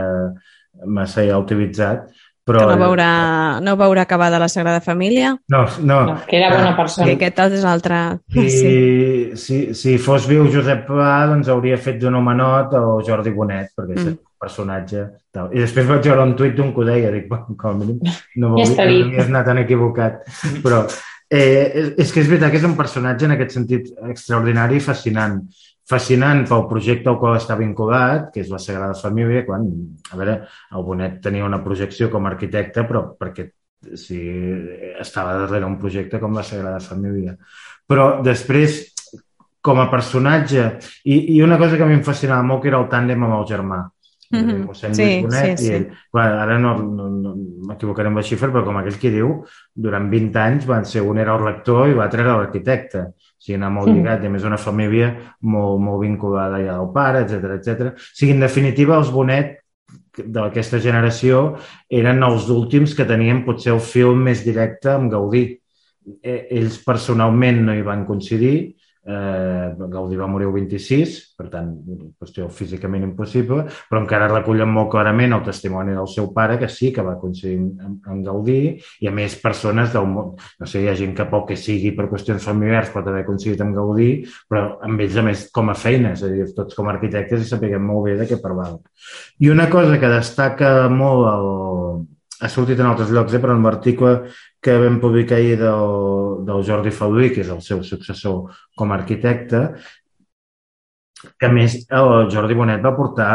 massa 0.89 1.27
ja 1.27 1.37
utilitzat, 1.37 2.09
però... 2.51 2.65
Que 2.67 2.75
no 2.75 2.81
veurà, 2.81 3.11
no 3.63 3.75
veurà 3.79 4.05
acabada 4.05 4.39
la 4.41 4.49
Sagrada 4.51 4.81
Família? 4.83 5.33
No, 5.51 5.63
no. 5.79 6.01
no 6.09 6.17
que 6.27 6.37
era 6.39 6.51
bona 6.53 6.75
persona. 6.77 7.07
Que 7.09 7.17
aquest 7.17 7.41
és 7.57 7.65
l'altre... 7.65 8.01
Si, 8.35 8.47
sí. 8.53 8.73
si, 9.39 9.61
si 9.77 9.95
fos 10.01 10.27
viu 10.29 10.45
Josep 10.51 10.85
Pla, 10.89 11.13
doncs 11.31 11.49
hauria 11.51 11.79
fet 11.81 12.01
d'un 12.01 12.19
homenot 12.19 12.75
o 12.79 12.99
Jordi 13.07 13.33
Bonet, 13.35 13.73
perquè 13.77 13.95
mm. 13.95 14.03
és 14.03 14.11
un 14.13 14.19
personatge... 14.41 15.07
Tal. 15.31 15.47
I 15.55 15.61
després 15.63 15.87
vaig 15.87 16.03
veure 16.03 16.25
un 16.27 16.33
tuit 16.35 16.51
d'un 16.57 16.73
que 16.75 16.81
ho 16.83 16.85
deia, 16.89 17.07
dic, 17.13 17.29
bueno, 17.29 17.55
com 17.55 17.69
a 17.71 17.77
mínim 17.79 18.01
no 18.41 18.49
m'havies 18.51 18.73
ja 19.15 19.23
anat 19.29 19.45
tan 19.47 19.61
equivocat. 19.61 20.25
Però 20.59 20.81
eh, 21.31 21.71
és, 21.71 21.91
és 22.03 22.11
que 22.11 22.19
és 22.19 22.27
veritat 22.27 22.51
que 22.51 22.59
és 22.59 22.67
un 22.67 22.75
personatge 22.75 23.29
en 23.29 23.37
aquest 23.37 23.55
sentit 23.55 23.87
extraordinari 24.09 24.81
i 24.81 24.83
fascinant 24.83 25.39
fascinant 25.89 26.45
pel 26.49 26.67
projecte 26.69 27.09
al 27.09 27.17
qual 27.19 27.37
està 27.37 27.57
vinculat, 27.59 28.29
que 28.33 28.43
és 28.43 28.51
la 28.51 28.59
Sagrada 28.61 28.97
Família, 28.97 29.45
quan, 29.47 29.65
a 30.11 30.19
veure, 30.19 30.37
el 30.75 30.85
Bonet 30.87 31.19
tenia 31.23 31.47
una 31.47 31.61
projecció 31.63 32.09
com 32.11 32.25
a 32.25 32.31
arquitecte, 32.33 32.85
però 32.87 33.07
perquè 33.19 33.49
si 33.97 34.19
estava 35.01 35.39
darrere 35.39 35.65
un 35.65 35.77
projecte 35.81 36.19
com 36.21 36.35
la 36.37 36.45
Sagrada 36.45 36.79
Família. 36.79 37.35
Però 37.87 38.21
després, 38.23 38.83
com 39.61 39.81
a 39.81 39.89
personatge, 39.91 40.67
i, 41.03 41.35
i 41.35 41.41
una 41.41 41.57
cosa 41.57 41.77
que 41.77 41.83
a 41.83 41.89
mi 41.89 41.97
em 41.97 42.05
fascinava 42.05 42.45
molt, 42.45 42.61
que 42.61 42.71
era 42.71 42.79
el 42.81 42.87
tàndem 42.91 43.25
amb 43.25 43.39
el 43.39 43.49
germà. 43.49 43.81
Mm 44.31 44.43
-hmm. 44.47 44.65
Mossèn 44.65 44.93
sí, 44.95 45.21
Bonet 45.21 45.57
sí, 45.57 45.65
sí. 45.65 45.71
i 45.71 45.75
ell. 45.75 45.87
Clar, 46.11 46.27
ara 46.45 46.57
no, 46.57 46.77
no, 46.77 47.09
no 47.09 47.35
m'equivocaré 47.67 48.07
amb 48.07 48.17
la 48.17 48.23
xifra, 48.23 48.47
però 48.47 48.63
com 48.63 48.77
aquell 48.77 48.97
que 48.97 49.11
diu, 49.11 49.43
durant 49.73 50.09
20 50.09 50.39
anys 50.39 50.65
van 50.65 50.85
ser, 50.85 51.01
un 51.01 51.17
era 51.17 51.35
el 51.35 51.43
rector 51.43 51.89
i 51.89 51.93
l'altre 51.93 52.21
era 52.21 52.37
l'arquitecte 52.37 53.13
sigui, 53.41 53.57
anar 53.57 53.71
molt 53.73 53.89
lligat, 53.89 54.23
i 54.23 54.29
a 54.29 54.33
més 54.33 54.45
una 54.47 54.59
família 54.61 55.11
molt, 55.41 55.81
molt 55.81 56.03
vinculada 56.03 56.61
ja 56.61 56.77
al 56.77 56.91
pare, 56.93 57.25
etc 57.25 57.55
etc. 57.57 57.91
O 57.95 58.11
sigui, 58.13 58.35
en 58.35 58.45
definitiva, 58.45 58.97
els 59.01 59.11
Bonet 59.13 59.57
d'aquesta 60.17 60.79
generació 60.83 61.57
eren 61.89 62.23
els 62.27 62.49
últims 62.51 62.93
que 62.95 63.07
tenien 63.07 63.43
potser 63.45 63.73
el 63.73 63.81
film 63.83 64.27
més 64.27 64.43
directe 64.45 64.91
amb 64.93 65.11
Gaudí. 65.11 65.45
Eh, 66.21 66.47
ells 66.57 66.79
personalment 66.85 67.61
no 67.67 67.75
hi 67.77 67.83
van 67.85 68.05
coincidir, 68.07 68.73
Eh, 69.03 69.73
Gaudí 69.89 70.15
va 70.15 70.27
morir 70.29 70.45
el 70.45 70.53
26, 70.53 71.13
per 71.33 71.47
tant, 71.49 71.71
qüestió 72.21 72.45
físicament 72.53 73.01
impossible, 73.07 73.63
però 73.89 74.01
encara 74.03 74.27
recullen 74.29 74.69
molt 74.69 74.91
clarament 74.93 75.33
el 75.33 75.41
testimoni 75.47 75.95
del 75.97 76.09
seu 76.11 76.29
pare, 76.35 76.59
que 76.61 76.69
sí 76.69 76.91
que 76.93 77.05
va 77.05 77.15
coincidir 77.17 77.57
amb, 77.57 78.05
amb 78.05 78.27
Gaudí, 78.27 78.59
i 79.01 79.09
a 79.09 79.15
més 79.15 79.39
persones 79.41 79.89
del 79.95 80.05
món, 80.11 80.35
no 80.37 80.69
sé, 80.69 80.83
hi 80.83 80.91
ha 80.91 80.95
gent 80.99 81.15
que 81.17 81.25
poc 81.33 81.49
que 81.49 81.57
sigui 81.57 81.95
per 81.97 82.11
qüestions 82.13 82.45
familiars 82.45 82.93
pot 82.93 83.09
haver 83.09 83.25
coincidit 83.25 83.65
amb 83.65 83.75
Gaudí, 83.79 84.11
però 84.51 84.67
amb 84.85 85.01
ells 85.01 85.17
a 85.17 85.25
més 85.25 85.47
com 85.55 85.73
a 85.73 85.77
feina, 85.87 86.13
és 86.13 86.21
a 86.21 86.29
dir, 86.29 86.45
tots 86.53 86.77
com 86.77 86.91
a 86.91 86.93
arquitectes 86.93 87.41
i 87.41 87.49
sapiguem 87.49 87.81
molt 87.81 88.05
bé 88.05 88.17
de 88.21 88.29
què 88.29 88.37
parlàvem. 88.43 88.77
I 89.41 89.49
una 89.49 89.69
cosa 89.73 89.97
que 89.97 90.13
destaca 90.13 90.75
molt 90.93 91.25
el, 91.33 91.51
ha 92.41 92.49
sortit 92.49 92.79
en 92.79 92.89
altres 92.89 93.09
llocs, 93.13 93.33
eh, 93.33 93.41
però 93.41 93.57
en 93.57 93.65
l'article 93.65 94.15
que 94.61 94.77
vam 94.77 94.99
publicar 95.01 95.39
ahir 95.39 95.57
del, 95.59 96.45
del 96.45 96.63
Jordi 96.67 96.93
Faudí, 96.93 97.31
que 97.33 97.41
és 97.45 97.49
el 97.49 97.63
seu 97.65 97.81
successor 97.83 98.51
com 98.77 98.91
a 98.91 98.99
arquitecte, 98.99 99.63
que 101.37 101.49
a 101.49 101.53
més 101.53 101.79
el 101.89 102.29
Jordi 102.33 102.57
Bonet 102.57 102.83
va 102.85 102.95
portar 102.97 103.31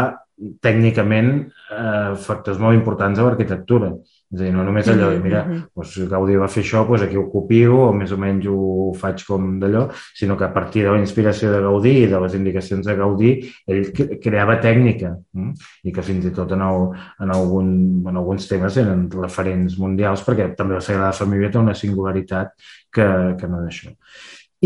tècnicament 0.62 1.32
eh, 1.42 2.12
factors 2.26 2.60
molt 2.62 2.78
importants 2.78 3.18
a 3.18 3.26
l'arquitectura. 3.26 3.92
És 4.34 4.40
a 4.40 4.42
dir, 4.42 4.50
no 4.50 4.64
només 4.66 4.88
allò 4.90 5.12
de, 5.12 5.20
mira, 5.22 5.44
doncs 5.70 5.92
Gaudí 6.10 6.34
va 6.40 6.48
fer 6.50 6.64
això, 6.64 6.80
doncs 6.88 7.04
aquí 7.04 7.18
ho 7.18 7.28
copio, 7.30 7.76
o 7.84 7.92
més 7.94 8.10
o 8.10 8.18
menys 8.18 8.48
ho 8.50 8.88
faig 8.98 9.22
com 9.28 9.52
d'allò, 9.62 9.84
sinó 10.18 10.34
que 10.36 10.48
a 10.48 10.50
partir 10.54 10.82
de 10.82 10.94
la 10.96 10.98
inspiració 10.98 11.52
de 11.52 11.60
Gaudí 11.62 11.92
i 12.02 12.08
de 12.10 12.20
les 12.24 12.34
indicacions 12.34 12.88
de 12.88 12.96
Gaudí, 12.98 13.32
ell 13.70 13.84
creava 14.22 14.58
tècnica, 14.62 15.12
mm? 15.14 15.68
i 15.86 15.94
que 15.94 16.04
fins 16.06 16.26
i 16.26 16.34
tot 16.34 16.56
en, 16.56 16.64
el, 16.66 16.88
en, 17.22 17.34
algun, 17.36 17.68
en 18.10 18.18
alguns 18.18 18.50
temes 18.50 18.80
eren 18.82 19.06
referents 19.14 19.78
mundials, 19.78 20.26
perquè 20.26 20.50
també 20.58 20.74
la 20.74 20.82
Sagrada 20.82 21.14
Família 21.14 21.52
té 21.52 21.62
una 21.62 21.76
singularitat 21.78 22.56
que, 22.90 23.06
que 23.38 23.52
no 23.52 23.62
d'això. 23.62 23.94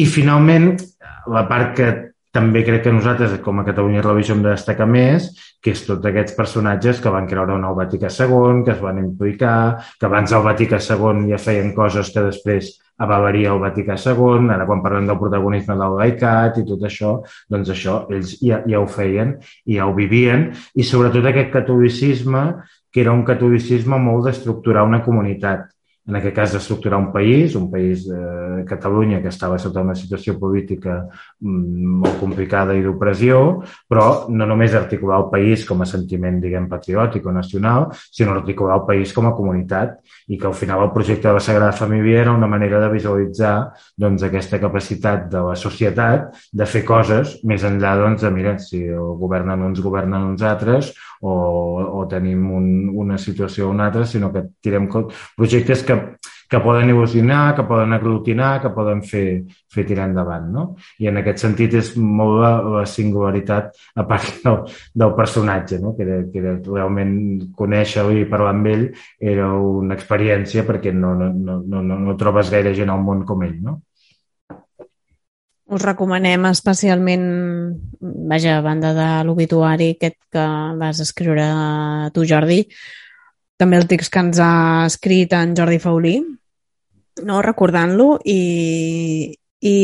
I 0.01 0.07
finalment, 0.09 0.73
la 1.29 1.45
part 1.51 1.77
que 1.77 1.91
també 2.31 2.63
crec 2.63 2.85
que 2.85 2.93
nosaltres, 2.95 3.33
com 3.43 3.59
a 3.59 3.65
Catalunya 3.67 4.03
Religió, 4.05 4.37
hem 4.37 4.45
de 4.45 4.53
destacar 4.53 4.87
més, 4.87 5.31
que 5.63 5.73
és 5.75 5.81
tots 5.87 6.07
aquests 6.07 6.37
personatges 6.37 7.01
que 7.03 7.11
van 7.11 7.27
creure 7.31 7.57
en 7.59 7.65
el 7.67 7.75
Vaticà 7.79 8.11
II, 8.13 8.63
que 8.67 8.77
es 8.77 8.85
van 8.85 9.01
implicar, 9.03 9.57
que 9.99 10.07
abans 10.07 10.31
del 10.31 10.45
Vaticà 10.47 10.79
II 10.79 11.27
ja 11.33 11.41
feien 11.43 11.75
coses 11.75 12.13
que 12.15 12.25
després 12.29 12.71
avalaria 13.01 13.51
el 13.55 13.63
Vaticà 13.63 13.97
II, 13.99 14.47
ara 14.55 14.69
quan 14.69 14.85
parlem 14.85 15.09
del 15.11 15.19
protagonisme 15.19 15.75
del 15.81 15.97
laicat 15.99 16.61
i 16.61 16.67
tot 16.69 16.87
això, 16.87 17.17
doncs 17.51 17.73
això 17.75 17.97
ells 18.13 18.37
ja, 18.45 18.61
ja 18.69 18.79
ho 18.79 18.87
feien 18.87 19.35
i 19.67 19.81
ja 19.81 19.89
ho 19.89 19.97
vivien, 19.97 20.51
i 20.77 20.87
sobretot 20.87 21.27
aquest 21.27 21.51
catolicisme, 21.57 22.47
que 22.93 23.03
era 23.03 23.15
un 23.17 23.27
catolicisme 23.27 23.99
molt 23.99 24.29
d'estructurar 24.29 24.87
una 24.87 25.03
comunitat 25.03 25.67
en 26.09 26.17
aquest 26.17 26.35
cas 26.35 26.53
d'estructurar 26.55 26.99
un 26.99 27.11
país, 27.13 27.55
un 27.55 27.71
país 27.71 28.07
de 28.09 28.17
eh, 28.17 28.65
Catalunya 28.67 29.21
que 29.21 29.29
estava 29.29 29.59
sota 29.59 29.83
una 29.85 29.95
situació 29.95 30.37
política 30.41 30.97
mm, 31.05 31.99
molt 32.03 32.17
complicada 32.21 32.75
i 32.77 32.83
d'opressió, 32.85 33.41
però 33.89 34.07
no 34.33 34.49
només 34.49 34.75
articular 34.75 35.21
el 35.21 35.29
país 35.33 35.67
com 35.69 35.83
a 35.85 35.89
sentiment, 35.89 36.41
diguem, 36.41 36.69
patriòtic 36.71 37.27
o 37.27 37.35
nacional, 37.37 37.91
sinó 38.11 38.35
articular 38.39 38.81
el 38.81 38.87
país 38.89 39.13
com 39.17 39.29
a 39.29 39.35
comunitat 39.37 39.99
i 40.29 40.39
que 40.41 40.49
al 40.49 40.57
final 40.57 40.87
el 40.87 40.93
projecte 40.95 41.29
de 41.29 41.37
la 41.37 41.45
Sagrada 41.45 41.77
Família 41.77 42.25
era 42.25 42.33
una 42.33 42.49
manera 42.49 42.81
de 42.81 42.91
visualitzar 42.95 43.55
doncs, 43.97 44.25
aquesta 44.25 44.61
capacitat 44.63 45.29
de 45.31 45.45
la 45.51 45.57
societat 45.57 46.33
de 46.53 46.67
fer 46.67 46.85
coses 46.89 47.39
més 47.45 47.65
enllà 47.67 47.95
doncs, 48.01 48.25
de, 48.25 48.33
mira, 48.35 48.57
si 48.59 48.87
governen 48.89 49.69
uns, 49.69 49.85
governen 49.85 50.33
uns 50.33 50.43
altres 50.43 50.95
o, 51.21 51.33
o 52.01 52.07
tenim 52.09 52.47
un, 52.57 52.67
una 52.97 53.19
situació 53.19 53.69
o 53.69 53.73
una 53.75 53.87
altra, 53.89 54.07
sinó 54.07 54.33
que 54.33 54.45
tirem 54.63 54.89
projectes 55.37 55.83
que, 55.85 55.97
que 56.51 56.61
poden 56.65 56.91
il·lusionar, 56.91 57.55
que 57.55 57.65
poden 57.69 57.93
aglutinar, 57.95 58.55
que 58.63 58.73
poden 58.75 59.03
fer, 59.07 59.27
fer 59.71 59.85
tirar 59.87 60.09
endavant. 60.09 60.49
No? 60.51 60.65
I 60.99 61.11
en 61.13 61.21
aquest 61.21 61.45
sentit 61.45 61.77
és 61.79 61.93
molt 61.97 62.41
la, 62.43 62.53
la 62.81 62.87
singularitat 62.89 63.77
a 64.01 64.07
part 64.09 64.41
del, 64.47 64.65
del 65.05 65.15
personatge, 65.19 65.79
no? 65.83 65.95
que, 65.97 66.09
era, 66.09 66.23
que 66.33 66.43
era 66.43 66.57
realment 66.65 67.15
conèixer-lo 67.57 68.17
i 68.17 68.27
parlar 68.31 68.57
amb 68.57 68.73
ell 68.73 68.89
era 69.21 69.53
una 69.55 69.95
experiència 69.99 70.65
perquè 70.67 70.95
no, 70.97 71.15
no, 71.21 71.31
no, 71.31 71.85
no, 71.85 72.01
no 72.09 72.19
trobes 72.19 72.51
gaire 72.51 72.75
gent 72.75 72.91
al 72.91 73.05
món 73.05 73.23
com 73.29 73.47
ell. 73.47 73.61
No? 73.61 73.79
Us 75.71 75.83
recomanem 75.83 76.49
especialment, 76.51 77.27
vaja, 78.01 78.59
a 78.59 78.65
banda 78.65 78.91
de 78.97 79.09
l'obituari 79.27 79.93
aquest 79.95 80.19
que 80.35 80.47
vas 80.81 81.01
escriure 81.05 81.47
tu, 82.15 82.25
Jordi, 82.27 82.65
també 83.61 83.79
el 83.79 83.87
text 83.87 84.11
que 84.13 84.23
ens 84.25 84.41
ha 84.43 84.87
escrit 84.89 85.35
en 85.37 85.55
Jordi 85.57 85.79
Faulí, 85.79 86.17
no? 87.29 87.43
recordant-lo, 87.47 88.17
i, 88.25 89.31
i 89.61 89.75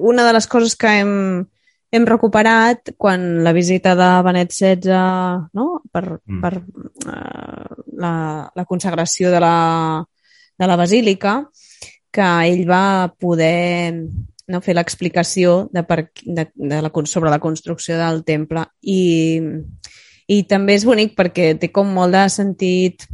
una 0.00 0.24
de 0.24 0.32
les 0.36 0.48
coses 0.48 0.78
que 0.80 0.96
hem, 1.02 1.14
hem 1.92 2.08
recuperat 2.08 2.94
quan 2.96 3.44
la 3.44 3.52
visita 3.52 3.92
de 3.98 4.10
Benet 4.24 4.54
XVI 4.54 4.96
no? 5.52 5.66
per, 5.92 6.04
mm. 6.24 6.40
per 6.40 6.54
uh, 6.56 7.82
la, 8.00 8.14
la 8.48 8.64
consagració 8.64 9.34
de 9.34 9.44
la, 9.44 9.56
de 10.56 10.70
la 10.70 10.78
basílica, 10.80 11.42
que 12.14 12.30
ell 12.46 12.62
va 12.70 13.10
poder 13.18 13.98
no, 14.48 14.60
fer 14.64 14.74
l'explicació 14.76 15.64
de 15.72 15.84
per, 15.88 16.00
de, 16.24 16.48
de 16.54 16.80
la, 16.84 16.90
sobre 17.08 17.32
la 17.32 17.40
construcció 17.40 17.96
del 17.98 18.22
temple 18.24 18.66
i, 18.82 19.40
i 20.28 20.42
també 20.48 20.76
és 20.78 20.84
bonic 20.84 21.14
perquè 21.16 21.54
té 21.60 21.70
com 21.72 21.92
molt 21.94 22.14
de 22.16 22.26
sentit 22.32 23.06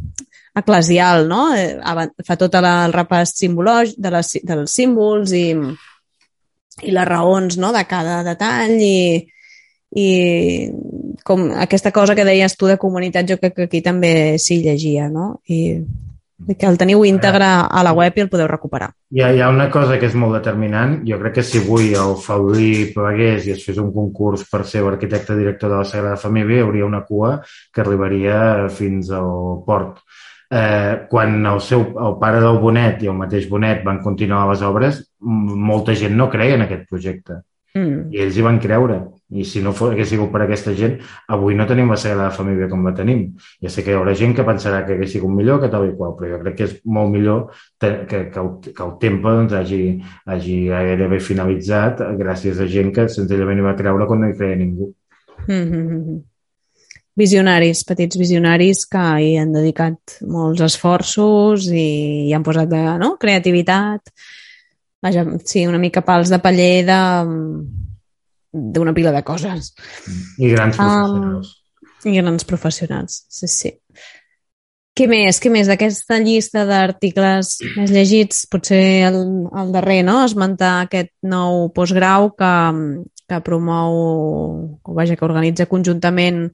eclesial, 0.57 1.29
no? 1.31 1.51
Eh, 1.55 1.79
fa 2.27 2.37
tot 2.39 2.57
el 2.59 2.95
repàs 2.95 3.37
simbològic 3.39 4.01
de 4.03 4.15
les, 4.17 4.33
dels 4.47 4.75
símbols 4.75 5.35
i, 5.37 5.47
i 6.83 6.95
les 6.95 7.09
raons 7.09 7.59
no, 7.61 7.73
de 7.77 7.85
cada 7.89 8.21
detall 8.27 8.75
i, 8.83 9.23
i 9.97 10.09
com 11.27 11.51
aquesta 11.63 11.93
cosa 11.95 12.17
que 12.19 12.27
deies 12.27 12.57
tu 12.59 12.67
de 12.71 12.79
comunitat, 12.81 13.29
jo 13.29 13.39
crec 13.39 13.57
que 13.57 13.69
aquí 13.69 13.83
també 13.85 14.39
s'hi 14.39 14.61
llegia, 14.65 15.09
no? 15.13 15.33
I, 15.47 15.61
i 15.79 16.10
que 16.49 16.67
el 16.67 16.79
teniu 16.81 17.05
íntegre 17.05 17.47
a 17.47 17.83
la 17.85 17.93
web 17.97 18.17
i 18.17 18.25
el 18.25 18.31
podeu 18.33 18.49
recuperar. 18.49 18.91
Hi 19.13 19.23
ha, 19.23 19.31
hi 19.35 19.43
ha 19.43 19.51
una 19.53 19.69
cosa 19.71 19.99
que 20.01 20.09
és 20.09 20.17
molt 20.19 20.37
determinant. 20.39 21.01
Jo 21.07 21.19
crec 21.21 21.39
que 21.39 21.45
si 21.47 21.61
avui 21.61 21.93
el 21.99 22.17
Faudí 22.23 22.91
plegués 22.95 23.47
i 23.47 23.55
es 23.57 23.65
fes 23.67 23.79
un 23.83 23.93
concurs 23.95 24.47
per 24.51 24.65
ser 24.69 24.85
arquitecte 24.89 25.37
director 25.37 25.73
de 25.73 25.83
la 25.83 25.89
Sagrada 25.89 26.21
Família, 26.21 26.61
hi 26.61 26.67
hauria 26.67 26.89
una 26.89 27.05
cua 27.05 27.37
que 27.45 27.85
arribaria 27.85 28.41
fins 28.73 29.13
al 29.15 29.63
port. 29.67 30.01
Eh, 30.51 31.07
quan 31.11 31.37
el, 31.47 31.61
seu, 31.63 31.85
el 31.95 32.17
pare 32.19 32.41
del 32.43 32.59
Bonet 32.59 33.05
i 33.05 33.11
el 33.13 33.19
mateix 33.19 33.47
Bonet 33.49 33.85
van 33.87 34.01
continuar 34.03 34.49
les 34.49 34.65
obres, 34.67 35.05
molta 35.21 35.95
gent 35.95 36.17
no 36.19 36.27
creia 36.33 36.57
en 36.59 36.67
aquest 36.67 36.89
projecte. 36.91 37.43
Mm. 37.77 38.09
I 38.11 38.25
ells 38.25 38.39
hi 38.39 38.47
van 38.47 38.59
creure. 38.63 38.99
I 39.31 39.45
si 39.47 39.61
no 39.63 39.71
hagués 39.71 40.09
sigut 40.11 40.33
per 40.33 40.43
aquesta 40.43 40.73
gent, 40.75 40.97
avui 41.31 41.55
no 41.55 41.67
tenim 41.69 41.91
la 41.93 41.99
Sagrada 42.01 42.33
Família 42.35 42.67
com 42.71 42.83
la 42.87 42.93
tenim. 42.97 43.27
Ja 43.63 43.71
sé 43.71 43.85
que 43.87 43.93
hi 43.93 43.99
haurà 43.99 44.15
gent 44.19 44.35
que 44.35 44.47
pensarà 44.47 44.81
que 44.87 44.97
hagués 44.97 45.13
sigut 45.15 45.31
millor 45.35 45.61
que 45.63 45.71
tal 45.71 45.87
i 45.87 45.93
qual, 45.99 46.17
però 46.19 46.33
jo 46.33 46.41
crec 46.43 46.57
que 46.59 46.67
és 46.67 46.73
molt 46.85 47.13
millor 47.15 47.45
que, 47.79 47.93
que, 48.11 48.25
que, 48.33 48.43
el, 48.43 48.51
que 48.67 48.83
el 48.87 48.97
temple 49.03 49.37
doncs, 49.43 49.55
hagi, 49.61 49.83
hagi 50.35 50.57
gairebé 50.73 51.21
finalitzat 51.23 52.03
gràcies 52.19 52.59
a 52.59 52.67
gent 52.71 52.91
que 52.97 53.07
senzillament 53.13 53.63
hi 53.63 53.69
va 53.69 53.77
creure 53.79 54.11
quan 54.11 54.25
no 54.25 54.33
hi 54.33 54.37
creia 54.41 54.59
ningú. 54.59 54.91
Mm 55.47 55.65
-hmm. 55.71 56.19
Visionaris, 57.17 57.85
petits 57.85 58.17
visionaris 58.17 58.87
que 58.87 59.07
hi 59.21 59.37
han 59.37 59.53
dedicat 59.53 60.21
molts 60.27 60.61
esforços 60.61 61.67
i 61.71 62.29
hi 62.29 62.35
han 62.35 62.43
posat 62.43 62.69
de, 62.69 62.83
no? 62.99 63.17
creativitat, 63.19 64.01
Vaja, 65.03 65.25
sí, 65.45 65.67
una 65.67 65.79
mica 65.79 66.03
pals 66.05 66.29
de 66.29 66.39
paller 66.39 66.85
de 66.85 66.99
d'una 68.53 68.95
pila 68.97 69.13
de 69.15 69.23
coses. 69.27 69.73
I 70.39 70.51
grans 70.55 70.79
professionals. 70.79 71.53
Um, 72.05 72.11
I 72.11 72.17
grans 72.17 72.49
professionals, 72.49 73.21
sí, 73.29 73.49
sí. 73.49 73.75
Què 74.97 75.07
més? 75.09 75.39
Què 75.41 75.53
més 75.53 75.69
d'aquesta 75.71 76.19
llista 76.21 76.65
d'articles 76.69 77.55
més 77.77 77.93
llegits? 77.95 78.43
Potser 78.51 79.07
el, 79.09 79.21
el 79.57 79.71
darrer, 79.73 80.01
no? 80.05 80.19
Esmentar 80.27 80.81
aquest 80.83 81.13
nou 81.23 81.71
postgrau 81.77 82.33
que, 82.37 82.53
que 83.31 83.41
promou, 83.47 83.97
o 84.83 84.97
vaja, 84.99 85.17
que 85.17 85.25
organitza 85.25 85.69
conjuntament 85.71 86.49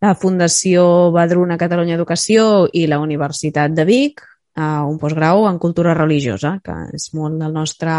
la 0.00 0.14
Fundació 0.14 1.10
Badruna 1.12 1.58
Catalunya 1.58 1.98
Educació 1.98 2.68
i 2.72 2.86
la 2.86 3.00
Universitat 3.02 3.74
de 3.74 3.84
Vic, 3.88 4.22
uh, 4.58 4.84
un 4.90 4.98
postgrau 4.98 5.46
en 5.48 5.58
cultura 5.62 5.94
religiosa, 5.94 6.58
que 6.64 6.74
és 6.94 7.08
molt 7.14 7.38
del 7.40 7.54
nostre 7.54 7.94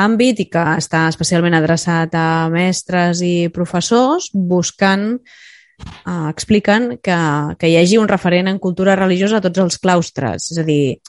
àmbit 0.00 0.44
i 0.44 0.48
que 0.50 0.64
està 0.80 1.06
especialment 1.10 1.56
adreçat 1.58 2.14
a 2.16 2.48
mestres 2.52 3.22
i 3.26 3.50
professors 3.52 4.30
buscant 4.34 5.06
uh, 5.18 6.28
expliquen 6.30 6.96
que, 7.04 7.18
que 7.60 7.70
hi 7.70 7.78
hagi 7.80 8.00
un 8.00 8.08
referent 8.08 8.48
en 8.48 8.58
cultura 8.58 8.96
religiosa 8.98 9.38
a 9.38 9.44
tots 9.44 9.62
els 9.62 9.80
claustres. 9.82 10.50
És 10.54 10.62
a 10.62 10.66
dir, 10.66 11.00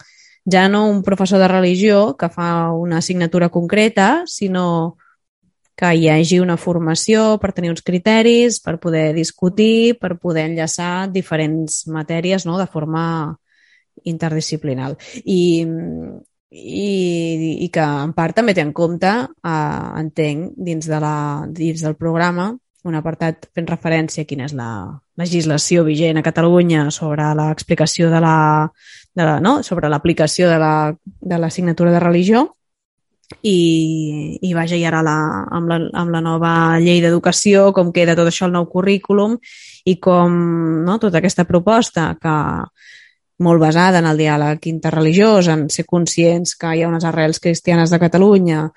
ja 0.46 0.68
no 0.70 0.88
un 0.90 1.04
professor 1.04 1.40
de 1.40 1.48
religió 1.48 2.18
que 2.18 2.30
fa 2.30 2.72
una 2.74 3.00
assignatura 3.00 3.50
concreta, 3.50 4.24
sinó 4.26 4.98
que 5.82 5.96
hi 5.98 6.10
hagi 6.14 6.38
una 6.40 6.58
formació 6.62 7.40
per 7.42 7.54
tenir 7.58 7.72
uns 7.72 7.82
criteris, 7.82 8.60
per 8.62 8.78
poder 8.78 9.16
discutir, 9.16 9.98
per 9.98 10.18
poder 10.20 10.46
enllaçar 10.50 11.08
diferents 11.10 11.88
matèries 11.90 12.46
no? 12.46 12.60
de 12.60 12.68
forma 12.70 13.38
interdisciplinal. 14.10 14.98
I, 15.26 15.42
i, 16.52 16.90
i 17.66 17.70
que 17.74 17.84
en 17.84 18.16
part 18.18 18.36
també 18.38 18.56
té 18.58 18.64
en 18.66 18.74
compte, 18.76 19.12
eh, 19.28 20.02
entenc, 20.02 20.54
dins, 20.58 20.90
de 20.90 21.00
la, 21.04 21.16
dins 21.48 21.84
del 21.86 21.98
programa, 22.00 22.52
un 22.84 22.98
apartat 22.98 23.46
fent 23.54 23.68
referència 23.70 24.24
a 24.24 24.28
quina 24.30 24.48
és 24.48 24.56
la 24.58 24.72
legislació 25.22 25.84
vigent 25.86 26.18
a 26.18 26.26
Catalunya 26.26 26.88
sobre 26.90 27.28
l'explicació 27.38 28.10
de 28.10 28.22
la, 28.24 28.38
de 29.14 29.28
la, 29.28 29.38
no? 29.40 29.62
sobre 29.64 29.90
l'aplicació 29.90 30.50
de 30.50 30.58
la, 30.58 30.74
de, 31.22 31.38
de 31.38 32.00
religió 32.00 32.48
i, 33.42 34.40
i 34.42 34.54
vaja, 34.54 34.76
i 34.76 34.86
ara 34.86 35.02
la, 35.06 35.18
amb, 35.52 35.70
la, 35.70 35.80
amb 36.02 36.12
la 36.14 36.22
nova 36.22 36.54
llei 36.82 37.02
d'educació, 37.04 37.72
com 37.74 37.94
queda 37.94 38.16
tot 38.18 38.28
això 38.28 38.48
al 38.48 38.56
nou 38.58 38.68
currículum 38.72 39.38
i 39.86 39.98
com 40.02 40.34
no, 40.86 40.98
tota 41.00 41.22
aquesta 41.22 41.46
proposta 41.46 42.16
que, 42.22 42.38
molt 43.42 43.62
basada 43.62 44.00
en 44.00 44.08
el 44.08 44.20
diàleg 44.20 44.68
interreligiós, 44.70 45.50
en 45.52 45.68
ser 45.74 45.86
conscients 45.90 46.56
que 46.60 46.76
hi 46.76 46.84
ha 46.84 46.90
unes 46.90 47.06
arrels 47.08 47.42
cristianes 47.44 47.92
de 47.92 48.00
Catalunya 48.00 48.68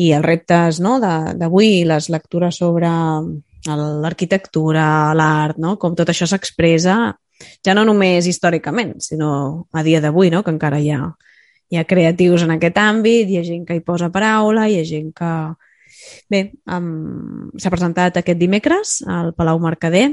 i 0.00 0.12
els 0.16 0.24
reptes 0.24 0.80
no, 0.84 0.96
d'avui, 1.00 1.84
les 1.88 2.08
lectures 2.10 2.58
sobre 2.58 2.90
l'arquitectura, 3.64 4.86
l'art, 5.16 5.60
no? 5.60 5.76
com 5.80 5.94
tot 5.96 6.10
això 6.10 6.28
s'expressa 6.28 6.96
ja 7.64 7.74
no 7.74 7.84
només 7.84 8.26
històricament, 8.28 8.96
sinó 9.02 9.30
a 9.72 9.82
dia 9.82 10.00
d'avui, 10.00 10.30
no? 10.30 10.42
que 10.44 10.52
encara 10.54 10.80
hi 10.80 10.90
ha, 10.94 11.08
hi 11.70 11.78
ha 11.78 11.86
creatius 11.88 12.44
en 12.44 12.54
aquest 12.56 12.78
àmbit, 12.80 13.30
hi 13.30 13.40
ha 13.40 13.46
gent 13.46 13.64
que 13.68 13.76
hi 13.76 13.84
posa 13.84 14.12
paraula, 14.14 14.68
hi 14.68 14.80
ha 14.80 14.88
gent 14.88 15.12
que... 15.16 15.30
Bé, 16.28 16.40
um, 16.72 17.50
s'ha 17.60 17.70
presentat 17.72 18.18
aquest 18.18 18.38
dimecres 18.40 18.98
al 19.08 19.32
Palau 19.36 19.60
Mercader, 19.62 20.06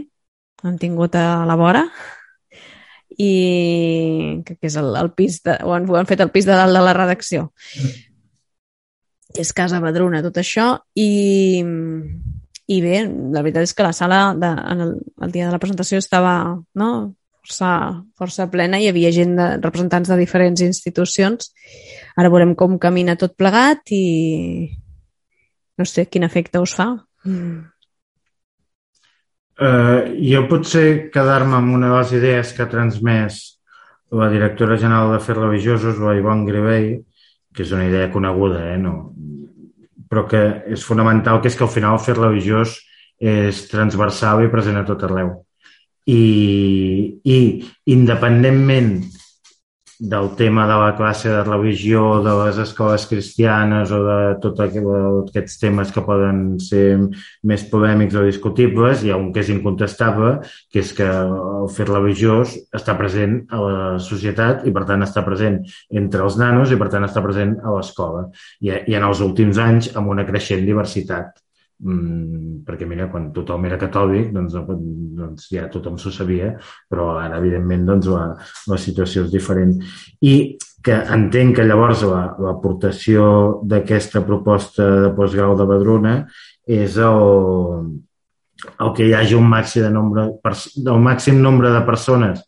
hem 0.63 0.75
tingut 0.79 1.15
a 1.17 1.43
la 1.47 1.57
vora 1.59 1.85
i 3.21 4.41
que, 4.45 4.55
que 4.57 4.69
és 4.69 4.77
el, 4.79 4.91
el 4.97 5.11
pis 5.17 5.41
de, 5.45 5.57
ho, 5.61 5.75
han, 5.75 5.87
ho 5.89 5.99
han 5.99 6.09
fet 6.09 6.23
el 6.23 6.31
pis 6.33 6.47
de 6.47 6.57
dalt 6.57 6.75
de 6.75 6.83
la 6.83 6.95
redacció. 6.97 7.49
Que 9.31 9.45
és 9.45 9.53
Casa 9.55 9.79
Badruna, 9.83 10.23
tot 10.25 10.41
això 10.41 10.73
i, 10.99 11.09
i 12.67 12.81
bé, 12.83 13.05
la 13.05 13.43
veritat 13.43 13.69
és 13.69 13.75
que 13.77 13.87
la 13.87 13.95
sala 13.95 14.21
de, 14.37 14.51
en 14.73 14.85
el, 14.87 14.93
el 15.27 15.33
dia 15.33 15.47
de 15.47 15.55
la 15.55 15.61
presentació 15.61 16.01
estava 16.01 16.35
no, 16.75 16.91
força, 17.41 18.03
força 18.17 18.47
plena, 18.51 18.79
hi 18.79 18.89
havia 18.89 19.11
gent 19.11 19.35
de, 19.37 19.47
representants 19.61 20.09
de 20.11 20.17
diferents 20.19 20.61
institucions. 20.61 21.51
Ara 22.17 22.29
veurem 22.29 22.55
com 22.55 22.79
camina 22.79 23.17
tot 23.19 23.35
plegat 23.37 23.91
i 23.91 24.71
no 25.77 25.85
sé 25.85 26.05
quin 26.05 26.23
efecte 26.27 26.61
us 26.61 26.75
fa. 26.77 26.93
Mm. 27.25 27.65
Uh, 29.61 30.17
jo 30.25 30.47
potser 30.49 31.11
quedar-me 31.13 31.59
amb 31.59 31.75
una 31.77 31.91
de 31.91 31.97
les 31.99 32.13
idees 32.17 32.53
que 32.57 32.63
ha 32.65 32.69
transmès 32.71 33.41
la 34.11 34.29
directora 34.31 34.77
general 34.81 35.13
de 35.13 35.19
Fer 35.21 35.35
Religiosos, 35.37 36.01
la 36.01 36.15
Ivonne 36.17 36.47
Grevey, 36.49 36.95
que 37.53 37.61
és 37.63 37.71
una 37.75 37.85
idea 37.85 38.09
coneguda, 38.11 38.63
eh? 38.73 38.79
no? 38.81 39.11
però 40.11 40.25
que 40.27 40.41
és 40.75 40.83
fonamental, 40.83 41.39
que 41.39 41.47
és 41.47 41.55
que 41.55 41.63
al 41.63 41.71
final 41.71 41.99
fer 42.03 42.17
religiós 42.17 42.75
és 43.21 43.61
transversal 43.71 44.43
i 44.43 44.49
present 44.51 44.81
a 44.81 44.83
tot 44.87 45.05
arreu. 45.07 45.29
I, 46.09 47.21
i 47.23 47.37
independentment 47.93 48.97
del 50.01 50.31
tema 50.35 50.65
de 50.65 50.73
la 50.73 50.95
classe 50.97 51.29
de 51.29 51.43
religió, 51.43 52.23
de 52.23 52.33
les 52.45 52.57
escoles 52.57 53.05
cristianes 53.05 53.91
o 53.93 53.99
de 54.01 54.15
tots 54.41 54.63
aquests 54.63 55.59
temes 55.61 55.91
que 55.93 56.01
poden 56.01 56.39
ser 56.57 56.97
més 57.45 57.61
polèmics 57.69 58.17
o 58.17 58.23
discutibles, 58.25 59.03
hi 59.05 59.13
ha 59.13 59.19
un 59.21 59.29
que 59.31 59.43
és 59.43 59.51
incontestable, 59.53 60.31
que 60.73 60.81
és 60.81 60.89
que 60.97 61.05
el 61.05 61.69
fer 61.75 61.85
religiós 61.91 62.57
està 62.73 62.97
present 62.97 63.43
a 63.53 63.61
la 63.61 63.85
societat 64.01 64.65
i, 64.65 64.73
per 64.73 64.87
tant, 64.89 65.05
està 65.05 65.21
present 65.27 65.61
entre 66.01 66.25
els 66.25 66.39
nanos 66.41 66.73
i, 66.73 66.81
per 66.81 66.89
tant, 66.89 67.05
està 67.05 67.21
present 67.21 67.59
a 67.61 67.77
l'escola. 67.77 68.25
I, 68.65 68.73
I 68.89 68.97
en 68.97 69.05
els 69.05 69.21
últims 69.21 69.61
anys 69.61 69.93
amb 69.93 70.09
una 70.09 70.25
creixent 70.25 70.65
diversitat 70.65 71.37
mm, 71.83 72.61
perquè 72.67 72.87
mira, 72.87 73.09
quan 73.11 73.31
tothom 73.35 73.65
era 73.69 73.79
catòlic 73.81 74.31
doncs, 74.35 74.57
doncs 75.17 75.47
ja 75.51 75.67
tothom 75.71 75.97
s'ho 75.97 76.13
sabia 76.13 76.53
però 76.89 77.15
ara 77.19 77.39
evidentment 77.41 77.87
doncs, 77.89 78.09
la, 78.11 78.25
la 78.71 78.79
situació 78.79 79.25
és 79.25 79.33
diferent 79.33 79.77
i 80.21 80.35
que 80.81 80.95
entenc 81.13 81.59
que 81.59 81.65
llavors 81.65 82.01
l'aportació 82.05 83.25
la, 83.25 83.57
d'aquesta 83.73 84.23
proposta 84.25 84.87
de 85.05 85.11
postgrau 85.17 85.53
de 85.57 85.67
Badruna 85.69 86.15
és 86.65 86.97
el, 86.97 87.91
el 88.79 88.93
que 88.97 89.05
hi 89.05 89.13
hagi 89.17 89.37
un 89.37 89.47
màxim, 89.49 89.85
de 89.85 89.91
nombre, 89.93 90.27
el 90.41 91.05
màxim 91.05 91.41
nombre 91.41 91.71
de 91.73 91.83
persones 91.85 92.41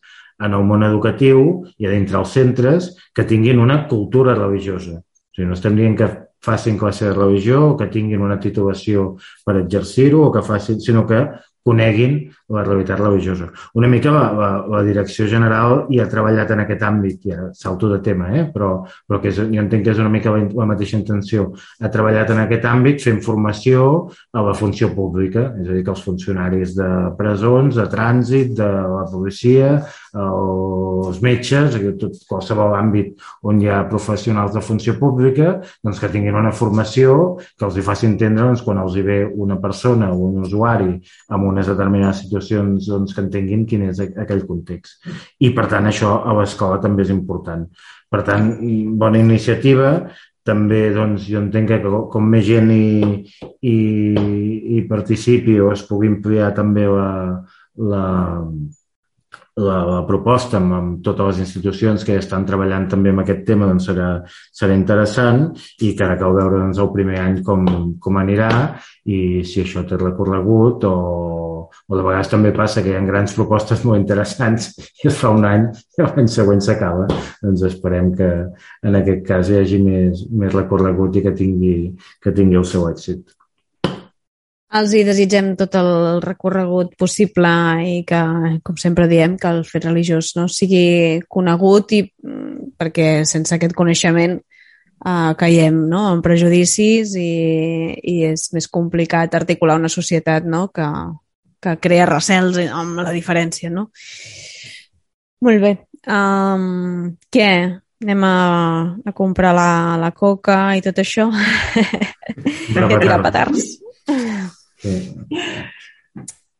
en 0.43 0.53
el 0.57 0.65
món 0.67 0.83
educatiu 0.85 1.63
i 1.77 1.87
a 1.87 1.93
dintre 1.93 2.19
els 2.19 2.33
centres 2.35 2.91
que 3.15 3.25
tinguin 3.29 3.61
una 3.61 3.83
cultura 3.87 4.35
religiosa. 4.37 4.97
O 4.97 5.35
sigui, 5.35 5.47
no 5.49 5.57
estem 5.57 5.77
dient 5.77 5.97
que 5.97 6.09
facin 6.43 6.77
classe 6.77 7.05
de 7.05 7.13
religió 7.13 7.69
o 7.69 7.77
que 7.79 7.87
tinguin 7.87 8.21
una 8.21 8.39
titulació 8.39 9.13
per 9.45 9.61
exercir-ho 9.61 10.25
o 10.27 10.31
que 10.31 10.43
facin, 10.43 10.81
sinó 10.83 11.05
que 11.07 11.23
coneguin 11.63 12.17
la 12.53 12.63
realitat 12.63 12.99
religiosa. 12.99 13.47
Una 13.73 13.87
mica 13.87 14.11
la, 14.11 14.23
la, 14.35 14.49
la 14.67 14.81
direcció 14.83 15.27
general 15.31 15.85
hi 15.89 16.01
ha 16.03 16.09
treballat 16.11 16.51
en 16.53 16.63
aquest 16.63 16.83
àmbit, 16.83 17.21
ja 17.31 17.47
salto 17.57 17.89
de 17.91 18.01
tema, 18.03 18.29
eh? 18.35 18.43
però, 18.53 18.73
però 19.07 19.21
que 19.23 19.31
és, 19.31 19.39
jo 19.39 19.63
entenc 19.63 19.85
que 19.85 19.93
és 19.95 20.01
una 20.03 20.11
mica 20.11 20.33
la, 20.33 20.43
la 20.59 20.67
mateixa 20.73 20.99
intenció. 20.99 21.49
Ha 21.79 21.91
treballat 21.93 22.33
en 22.35 22.43
aquest 22.43 22.67
àmbit 22.67 23.03
fent 23.03 23.21
formació 23.23 23.87
a 24.35 24.43
la 24.43 24.55
funció 24.59 24.91
pública, 24.93 25.49
és 25.61 25.69
a 25.69 25.77
dir, 25.77 25.85
que 25.87 25.93
els 25.95 26.03
funcionaris 26.03 26.75
de 26.77 26.89
presons, 27.19 27.79
de 27.79 27.87
trànsit, 27.91 28.53
de 28.59 28.69
la 28.69 29.05
policia, 29.11 29.73
els 30.13 31.21
metges, 31.25 31.79
tot, 31.99 32.19
qualsevol 32.29 32.75
àmbit 32.77 33.15
on 33.49 33.61
hi 33.61 33.69
ha 33.71 33.81
professionals 33.89 34.53
de 34.53 34.61
funció 34.61 34.93
pública, 34.99 35.55
doncs 35.83 36.01
que 36.01 36.11
tinguin 36.13 36.37
una 36.37 36.53
formació 36.53 37.37
que 37.39 37.65
els 37.65 37.79
hi 37.79 37.85
faci 37.85 38.05
entendre 38.09 38.45
doncs, 38.45 38.61
quan 38.65 38.81
els 38.83 38.97
hi 38.97 39.05
ve 39.05 39.19
una 39.25 39.57
persona 39.63 40.11
o 40.13 40.19
un 40.27 40.43
usuari 40.45 40.91
amb 41.33 41.49
unes 41.53 41.69
determinades 41.69 42.23
situacions 42.25 42.89
doncs, 42.91 43.15
que 43.15 43.23
entenguin 43.23 43.65
quin 43.69 43.87
és 43.87 44.01
aquell 44.03 44.43
context. 44.49 45.07
I, 45.39 45.53
per 45.55 45.69
tant, 45.71 45.87
això 45.89 46.17
a 46.25 46.35
l'escola 46.37 46.81
també 46.83 47.05
és 47.05 47.13
important. 47.13 47.65
Per 48.11 48.21
tant, 48.27 48.51
bona 48.99 49.21
iniciativa, 49.21 49.95
també 50.43 50.89
doncs, 50.93 51.25
jo 51.29 51.39
entenc 51.39 51.71
que 51.71 51.91
com 52.11 52.25
més 52.29 52.45
gent 52.45 52.71
hi, 52.73 53.23
hi, 53.63 53.77
hi 54.75 54.81
participi 54.89 55.55
o 55.63 55.71
es 55.73 55.85
pugui 55.87 56.11
ampliar 56.11 56.51
també 56.57 56.83
la, 56.89 57.09
la, 57.79 58.05
la, 59.59 59.77
la 59.85 59.99
proposta 60.07 60.57
amb, 60.57 60.73
amb 60.73 61.01
totes 61.05 61.33
les 61.33 61.43
institucions 61.45 62.05
que 62.07 62.17
estan 62.17 62.45
treballant 62.47 62.87
també 62.89 63.11
amb 63.13 63.21
aquest 63.23 63.43
tema 63.47 63.67
doncs 63.69 63.85
serà, 63.89 64.07
serà 64.55 64.73
interessant 64.77 65.45
i 65.85 65.93
que 65.93 66.05
ara 66.05 66.17
cal 66.21 66.33
veure 66.37 66.61
doncs, 66.63 66.81
el 66.81 66.89
primer 66.95 67.19
any 67.21 67.41
com, 67.45 67.67
com 68.01 68.17
anirà 68.21 68.49
i 69.05 69.43
si 69.45 69.61
això 69.61 69.85
té 69.85 69.99
recorregut 69.99 70.87
o, 70.89 70.95
o 71.69 71.99
de 71.99 72.01
vegades 72.01 72.31
també 72.31 72.53
passa 72.55 72.81
que 72.81 72.93
hi 72.93 72.97
ha 72.97 73.05
grans 73.05 73.35
propostes 73.37 73.85
molt 73.85 74.01
interessants 74.01 74.71
i 75.03 75.11
es 75.11 75.21
fa 75.21 75.33
un 75.35 75.45
any 75.49 75.69
i 75.69 76.01
l'any 76.01 76.29
següent 76.31 76.63
s'acaba. 76.63 77.05
Doncs 77.43 77.67
esperem 77.69 78.11
que 78.17 78.31
en 78.89 78.99
aquest 78.99 79.23
cas 79.27 79.51
hi 79.51 79.61
hagi 79.61 79.79
més, 79.83 80.25
més 80.33 80.53
recorregut 80.55 81.19
i 81.19 81.25
que 81.25 81.37
tingui, 81.37 81.77
que 82.23 82.33
tingui 82.33 82.57
el 82.57 82.67
seu 82.69 82.89
èxit. 82.89 83.27
Els 84.73 84.93
hi 84.97 85.03
desitgem 85.05 85.51
tot 85.53 85.75
el 85.77 86.19
recorregut 86.23 86.95
possible 86.97 87.49
i 87.85 87.99
que, 88.09 88.21
com 88.65 88.77
sempre 88.81 89.05
diem, 89.11 89.35
que 89.37 89.51
el 89.53 89.61
fet 89.69 89.85
religiós 89.85 90.31
no 90.33 90.47
sigui 90.49 91.21
conegut 91.29 91.93
i 91.93 91.99
mm, 92.01 92.73
perquè 92.81 93.09
sense 93.29 93.53
aquest 93.53 93.75
coneixement 93.77 94.39
uh, 94.39 95.33
caiem 95.37 95.77
no? 95.91 96.07
en 96.15 96.23
prejudicis 96.25 97.13
i, 97.21 97.33
i 98.01 98.15
és 98.31 98.47
més 98.55 98.69
complicat 98.79 99.37
articular 99.37 99.77
una 99.77 99.93
societat 99.93 100.49
no? 100.49 100.65
que, 100.73 100.89
que 101.61 101.77
crea 101.83 102.09
recels 102.09 102.57
amb 102.65 103.03
la 103.03 103.13
diferència. 103.13 103.69
No? 103.69 103.91
Molt 105.45 105.61
bé. 105.61 105.75
Um, 106.09 107.13
què? 107.29 107.51
Anem 108.03 108.25
a, 108.25 108.35
a 109.05 109.13
comprar 109.15 109.53
la, 109.53 109.69
la 110.01 110.11
coca 110.17 110.57
i 110.75 110.81
tot 110.81 110.97
això? 111.05 111.29
Anem 112.73 112.89
a 112.89 113.01
tirar 113.05 113.21
petards. 113.29 113.71
Sí. 114.83 115.13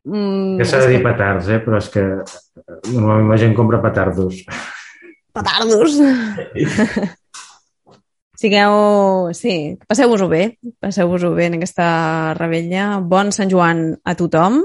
Mm, 0.04 0.58
que 0.60 0.68
s'ha 0.68 0.82
de 0.84 0.88
dir 0.92 1.00
que... 1.00 1.08
petards, 1.08 1.50
eh? 1.52 1.60
però 1.64 1.80
és 1.80 1.90
que 1.92 2.04
normalment 2.92 3.30
la 3.32 3.40
gent 3.40 3.54
compra 3.56 3.82
petardos. 3.84 4.42
Petardos! 5.34 6.00
Sigueu... 8.44 9.32
Sí, 9.32 9.78
passeu-vos-ho 9.88 10.28
bé. 10.28 10.58
Passeu-vos-ho 10.84 11.32
bé 11.38 11.48
en 11.48 11.56
aquesta 11.60 11.86
rebella. 12.36 12.98
Bon 13.00 13.32
Sant 13.32 13.52
Joan 13.52 13.86
a 14.04 14.18
tothom. 14.20 14.60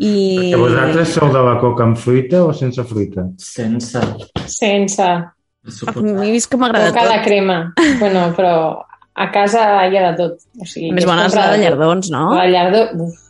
I... 0.00 0.50
Que 0.50 0.58
vosaltres 0.58 1.14
sou 1.14 1.30
de 1.30 1.44
la 1.46 1.54
coca 1.62 1.86
amb 1.86 2.00
fruita 2.02 2.42
o 2.48 2.50
sense 2.56 2.82
fruita? 2.88 3.28
Sense. 3.38 4.02
Sense. 4.50 5.06
M'he 6.02 6.32
vist 6.34 6.50
que 6.50 6.58
m'agrada 6.58 6.90
tot. 6.90 6.98
Coca 6.98 7.12
de 7.12 7.22
crema. 7.22 7.58
bueno, 8.02 8.26
però 8.34 8.56
a 9.16 9.30
casa 9.32 9.66
hi 9.88 9.96
ha 9.96 10.10
de 10.10 10.16
tot. 10.18 10.42
O 10.60 10.68
sigui, 10.68 10.92
Més 10.96 11.06
bona 11.08 11.28
és 11.30 11.36
la 11.36 11.50
de 11.54 11.62
llardons, 11.64 12.10
no? 12.12 12.28
La 12.36 12.48
llardó... 12.52 12.86
Uf. 13.06 13.22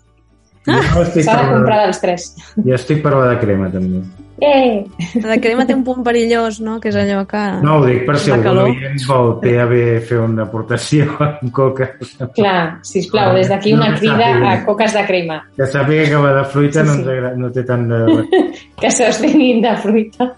Ah. 0.67 0.83
S'ha 1.15 1.35
de 1.39 1.51
comprar 1.53 1.83
dels 1.85 2.01
tres. 2.03 2.31
Jo 2.59 2.75
estic 2.75 2.99
per 3.05 3.13
la 3.15 3.29
de 3.31 3.37
crema, 3.39 3.69
també. 3.71 4.01
Eh! 4.43 4.85
La 5.23 5.31
de 5.31 5.37
crema 5.41 5.65
té 5.65 5.73
un 5.73 5.85
punt 5.87 6.03
perillós, 6.05 6.59
no? 6.61 6.75
Que 6.83 6.91
és 6.91 6.99
allò 7.01 7.23
que... 7.31 7.43
No, 7.63 7.79
ho 7.79 7.87
dic 7.87 8.03
per 8.09 8.19
si 8.21 8.35
algú 8.35 8.67
oient 8.67 8.99
vol 9.09 9.31
té 9.41 9.55
a 9.63 9.69
bé 9.71 9.85
fer 10.05 10.19
una 10.21 10.45
aportació 10.45 11.07
amb 11.29 11.53
coca. 11.57 11.89
Clar, 12.37 12.59
sisplau, 12.85 13.33
des 13.39 13.49
d'aquí 13.53 13.73
una 13.79 13.95
crida 13.95 14.33
a 14.51 14.59
coques 14.67 14.99
de 14.99 15.07
crema. 15.09 15.39
Que 15.57 15.71
sàpiga 15.71 16.11
que 16.11 16.27
la 16.27 16.35
de 16.41 16.45
fruita 16.53 16.85
sí, 16.85 16.99
sí. 16.99 17.17
No, 17.25 17.33
no 17.47 17.53
té 17.55 17.65
tant 17.71 17.87
de... 17.93 18.03
que 18.83 18.93
s'obstinguin 18.99 19.63
de 19.65 19.77
fruita. 19.87 20.33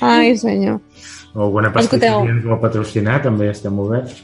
Ai, 0.00 0.34
senyor. 0.40 0.80
O 1.36 1.44
alguna 1.44 1.68
pastisseria 1.72 2.32
ens 2.32 2.44
vol 2.48 2.58
patrocinar, 2.62 3.20
també 3.26 3.50
estem 3.52 3.76
oberts. 3.78 4.22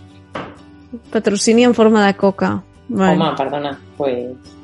Patrocini 1.12 1.66
en 1.68 1.74
forma 1.76 2.06
de 2.06 2.14
coca. 2.16 2.54
Bueno. 2.88 3.12
Home, 3.12 3.36
perdona, 3.36 3.72
pues... 3.98 4.56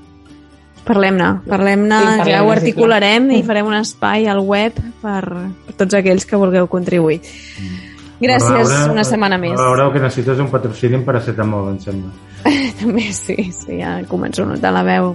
Parlem-ne, 0.89 1.27
parlem-ne, 1.45 1.99
sí, 1.99 2.13
parlem 2.23 2.33
ja 2.33 2.39
ho 2.41 2.49
articularem 2.49 3.27
sí, 3.29 3.43
i 3.43 3.45
farem 3.45 3.67
un 3.69 3.77
espai 3.77 4.25
al 4.33 4.39
web 4.41 4.79
per, 5.03 5.21
per 5.67 5.75
tots 5.77 5.99
aquells 5.99 6.25
que 6.25 6.41
vulgueu 6.41 6.71
contribuir. 6.73 7.19
Mm. 7.61 7.89
Gràcies, 8.23 8.55
Laura, 8.55 8.79
una 8.95 9.05
setmana 9.05 9.37
més. 9.39 9.53
Laura, 9.61 9.91
que 9.93 10.01
necessites 10.03 10.41
un 10.41 10.49
patrocini 10.51 10.97
en 10.99 11.05
paracetamol, 11.07 11.69
em 11.75 11.83
sembla. 11.83 12.15
També 12.81 13.05
sí, 13.13 13.37
sí, 13.53 13.77
ja 13.83 13.99
començo 14.09 14.47
a 14.47 14.55
notar 14.55 14.73
la 14.75 14.87
veu 14.89 15.13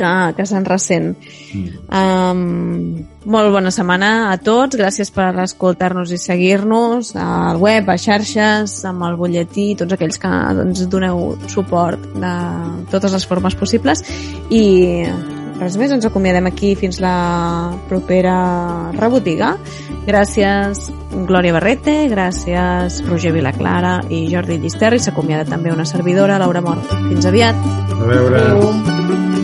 que, 0.00 0.12
que 0.36 0.46
se'n 0.48 0.66
ressent. 0.66 1.12
Mm. 1.54 1.80
Um, 2.00 3.20
molt 3.30 3.52
bona 3.52 3.72
setmana 3.74 4.30
a 4.30 4.36
tots, 4.40 4.78
gràcies 4.80 5.12
per 5.12 5.30
escoltar-nos 5.44 6.12
i 6.14 6.20
seguir-nos 6.20 7.12
al 7.20 7.60
web, 7.60 7.90
a 7.92 7.98
xarxes, 8.00 8.78
amb 8.88 9.04
el 9.08 9.18
butlletí, 9.20 9.74
tots 9.80 9.96
aquells 9.96 10.20
que 10.22 10.30
doncs, 10.60 10.86
doneu 10.90 11.34
suport 11.52 12.08
de 12.16 12.32
totes 12.92 13.12
les 13.18 13.28
formes 13.28 13.58
possibles 13.60 14.02
i 14.48 14.64
res 15.60 15.76
més, 15.76 15.92
ens 15.92 16.06
acomiadem 16.08 16.48
aquí 16.48 16.72
fins 16.78 17.00
la 17.04 17.76
propera 17.90 18.36
rebotiga. 18.96 19.52
Gràcies 20.08 20.88
Glòria 21.28 21.52
Barrete, 21.56 21.96
gràcies 22.12 23.02
Roger 23.08 23.34
Vilaclara 23.36 23.98
i 24.08 24.24
Jordi 24.32 24.56
Llisterri. 24.62 25.02
S'acomiada 25.02 25.48
també 25.50 25.74
una 25.74 25.88
servidora, 25.88 26.40
Laura 26.40 26.64
Mort. 26.64 26.96
Fins 27.10 27.28
aviat. 27.28 27.68
A 27.98 28.02
veure. 28.06 28.40
Adéu. 28.46 29.39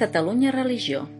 Catalunya 0.00 0.50
Religió 0.50 1.10